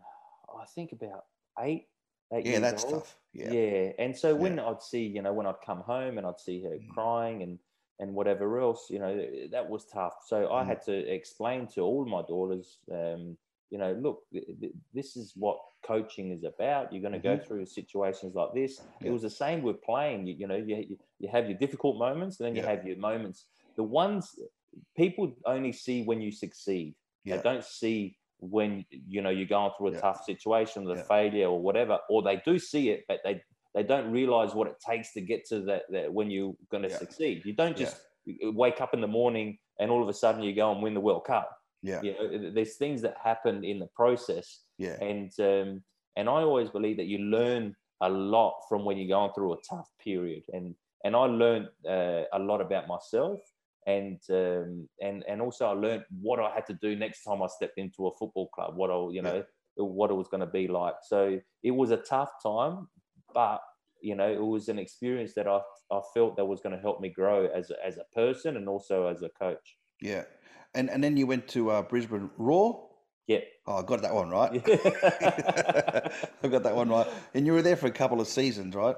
[0.61, 1.25] I think, about
[1.61, 1.87] eight
[2.33, 2.95] yeah, that's old.
[2.95, 3.17] tough.
[3.33, 3.53] Yeah.
[3.53, 3.93] yeah.
[3.99, 4.67] And so when yeah.
[4.67, 6.89] I'd see, you know, when I'd come home and I'd see her mm.
[6.91, 7.59] crying and
[7.99, 10.15] and whatever else, you know, that was tough.
[10.27, 10.53] So mm.
[10.53, 13.37] I had to explain to all my daughters, um,
[13.69, 14.23] you know, look,
[14.95, 16.93] this is what coaching is about.
[16.93, 17.41] You're going to mm-hmm.
[17.41, 18.81] go through situations like this.
[19.01, 19.09] Yeah.
[19.09, 20.27] It was the same with playing.
[20.27, 23.45] You, you know, you, you have your difficult moments and then you have your moments.
[23.77, 24.35] The ones
[24.97, 26.95] people only see when you succeed.
[27.25, 30.01] They don't see when you know you're going through a yeah.
[30.01, 31.03] tough situation, the yeah.
[31.03, 33.41] failure or whatever, or they do see it, but they
[33.75, 36.89] they don't realize what it takes to get to that, that when you're going to
[36.89, 36.99] yeah.
[36.99, 37.43] succeed.
[37.45, 38.01] You don't just
[38.43, 41.01] wake up in the morning and all of a sudden you go and win the
[41.01, 41.51] World Cup.
[41.83, 44.65] Yeah, you know, there's things that happen in the process.
[44.79, 45.83] Yeah, and um,
[46.17, 49.59] and I always believe that you learn a lot from when you're going through a
[49.69, 53.41] tough period, and and I learned uh, a lot about myself
[53.87, 57.47] and um, and and also I learned what I had to do next time I
[57.47, 58.77] stepped into a football club.
[58.77, 59.85] What I you know yeah.
[59.85, 60.95] what it was going to be like.
[61.03, 62.89] So it was a tough time,
[63.35, 63.61] but
[64.03, 65.61] you know it was an experience that I
[65.91, 68.69] I felt that was going to help me grow as a, as a person and
[68.69, 69.79] also as a coach.
[70.01, 70.25] Yeah,
[70.75, 72.87] and and then you went to uh, Brisbane Roar.
[73.27, 73.41] Yeah.
[73.67, 74.51] Oh, I got that one right.
[76.43, 77.07] I got that one right.
[77.33, 78.97] And you were there for a couple of seasons, right?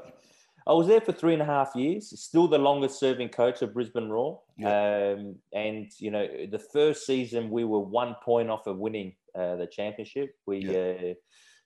[0.66, 3.74] I was there for three and a half years, still the longest serving coach of
[3.74, 4.40] Brisbane Roar.
[4.56, 5.14] Yeah.
[5.16, 9.56] Um, and, you know, the first season we were one point off of winning uh,
[9.56, 10.34] the championship.
[10.46, 11.10] We, yeah.
[11.10, 11.14] uh,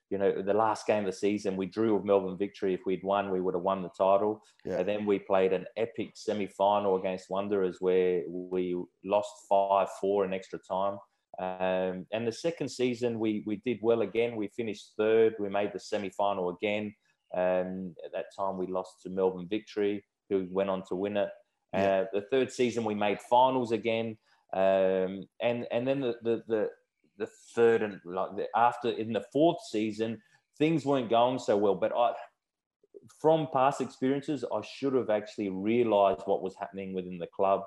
[0.09, 2.73] you know, the last game of the season, we drew with Melbourne Victory.
[2.73, 4.41] If we'd won, we would have won the title.
[4.65, 4.79] Yeah.
[4.79, 10.25] And then we played an epic semi final against Wanderers where we lost 5 4
[10.25, 10.97] in extra time.
[11.39, 14.35] Um, and the second season, we, we did well again.
[14.35, 15.35] We finished third.
[15.39, 16.95] We made the semi final again.
[17.35, 21.29] Um, at that time, we lost to Melbourne Victory, who went on to win it.
[21.73, 22.01] Yeah.
[22.01, 24.17] Uh, the third season, we made finals again,
[24.53, 26.69] um, and and then the the the,
[27.17, 30.21] the third and like the, after in the fourth season,
[30.57, 31.75] things weren't going so well.
[31.75, 32.13] But I,
[33.19, 37.63] from past experiences, I should have actually realised what was happening within the club.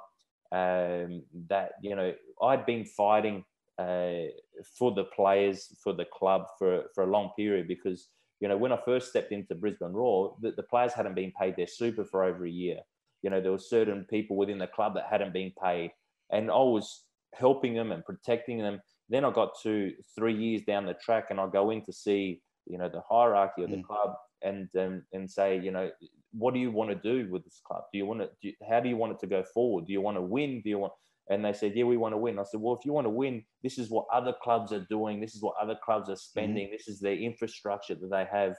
[0.52, 3.44] Um, that you know, I'd been fighting
[3.78, 4.30] uh,
[4.78, 8.08] for the players, for the club for for a long period because
[8.40, 11.56] you know, when I first stepped into Brisbane Roar, the, the players hadn't been paid
[11.56, 12.78] their super for over a year.
[13.22, 15.92] You know, there were certain people within the club that hadn't been paid,
[16.32, 18.80] and I was helping them and protecting them.
[19.10, 22.40] Then I got to three years down the track, and I go in to see,
[22.66, 23.84] you know, the hierarchy of the mm.
[23.84, 25.90] club and um, and say, you know,
[26.32, 27.84] what do you want to do with this club?
[27.92, 28.30] Do you want to?
[28.42, 29.86] Do, how do you want it to go forward?
[29.86, 30.62] Do you want to win?
[30.62, 30.92] Do you want?
[31.30, 32.40] And they said, yeah, we want to win.
[32.40, 35.20] I said, well, if you want to win, this is what other clubs are doing.
[35.20, 36.18] This is what other clubs are mm-hmm.
[36.18, 36.66] spending.
[36.66, 36.72] Mm-hmm.
[36.72, 38.56] This is their infrastructure that they have.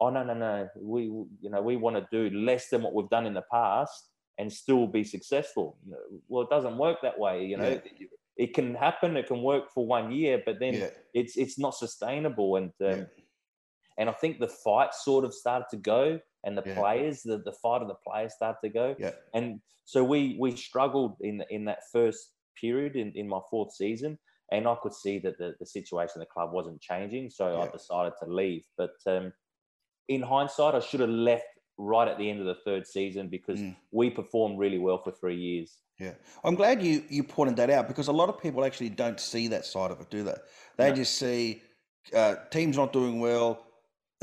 [0.00, 0.68] Oh, no, no, no.
[0.80, 4.08] We, you know, we want to do less than what we've done in the past
[4.38, 5.76] and still be successful.
[6.28, 7.44] Well, it doesn't work that way.
[7.44, 8.06] You know, yeah.
[8.38, 9.18] it can happen.
[9.18, 10.88] It can work for one year, but then yeah.
[11.12, 12.56] it's, it's not sustainable.
[12.56, 13.04] And, um, yeah.
[13.98, 16.74] and I think the fight sort of started to go and the yeah.
[16.74, 18.94] players, the, the fight of the players start to go.
[18.98, 19.12] Yeah.
[19.34, 22.30] And so we we struggled in in that first
[22.60, 24.18] period in, in my fourth season.
[24.52, 27.30] And I could see that the, the situation in the club wasn't changing.
[27.30, 27.64] So yeah.
[27.64, 28.62] I decided to leave.
[28.76, 29.32] But um,
[30.08, 31.44] in hindsight, I should have left
[31.78, 33.74] right at the end of the third season because mm.
[33.90, 35.78] we performed really well for three years.
[35.98, 39.18] Yeah, I'm glad you you pointed that out because a lot of people actually don't
[39.20, 40.34] see that side of it, do they?
[40.76, 40.96] They no.
[40.96, 41.62] just see
[42.14, 43.63] uh, teams not doing well.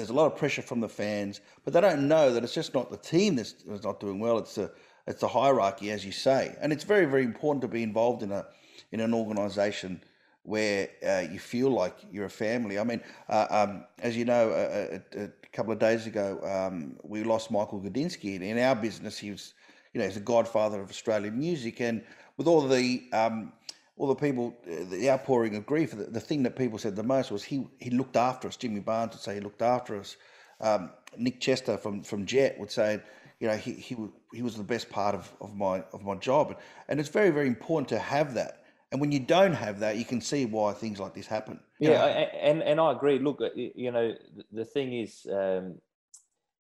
[0.02, 2.74] There's a lot of pressure from the fans, but they don't know that it's just
[2.74, 4.40] not the team that's, that's not doing well.
[4.40, 4.72] It's the
[5.06, 8.32] it's the hierarchy, as you say, and it's very very important to be involved in
[8.32, 8.48] a
[8.92, 10.02] in an organisation
[10.42, 12.80] where uh, you feel like you're a family.
[12.80, 16.98] I mean, uh, um, as you know, a, a, a, couple of days ago, um,
[17.04, 18.42] we lost Michael Gudinski.
[18.42, 19.54] In our business, he was,
[19.94, 21.80] you know, he's the godfather of Australian music.
[21.80, 22.04] And
[22.38, 23.54] with all the um,
[24.02, 27.04] all the people, uh, the outpouring of grief, the, the, thing that people said the
[27.04, 28.58] most was he he looked after us.
[28.58, 30.18] Jimmy Barnes would say he looked after us.
[30.60, 33.00] Um, Nic Cester from from Jet would say,
[33.40, 33.96] you know, he he
[34.34, 37.48] he was the best part of, of my of my job, and it's very very
[37.48, 41.00] important to have that and when you don't have that, you can see why things
[41.00, 41.60] like this happen.
[41.80, 43.20] Yeah, and and I agree.
[43.20, 44.14] Look, uh, you know,
[44.52, 45.80] the thing is, um,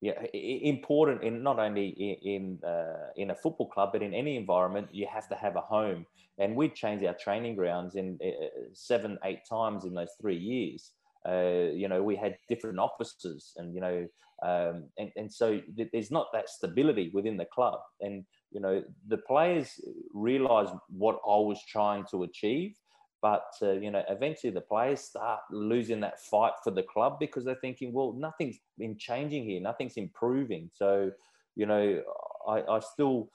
[0.02, 4.88] yeah, important in not only in uh, in a football club, but in any environment,
[4.91, 6.08] you have to have a home.
[6.39, 10.91] And we changed our training grounds in uh, seven, eight times in those three years.
[11.28, 14.08] Uh, you know, we had different offices, and you know,
[14.41, 15.62] um, and and so
[15.93, 19.80] there's not that stability within the club, and you know, the players
[20.14, 22.74] realised what I was trying to achieve,
[23.22, 27.45] but uh, you know, eventually the players start losing that fight for the club because
[27.45, 30.69] they're thinking, well, nothing's been changing here, nothing's improving.
[30.74, 31.11] So,
[31.55, 32.01] you know,
[32.47, 33.30] I, I still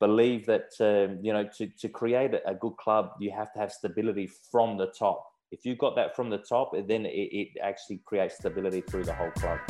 [0.00, 3.72] believe that um, you know to, to create a, good club, you have to have
[3.72, 5.24] stability from the top.
[5.52, 9.14] If you've got that from the top, then it, it actually creates stability through the
[9.14, 9.60] whole club.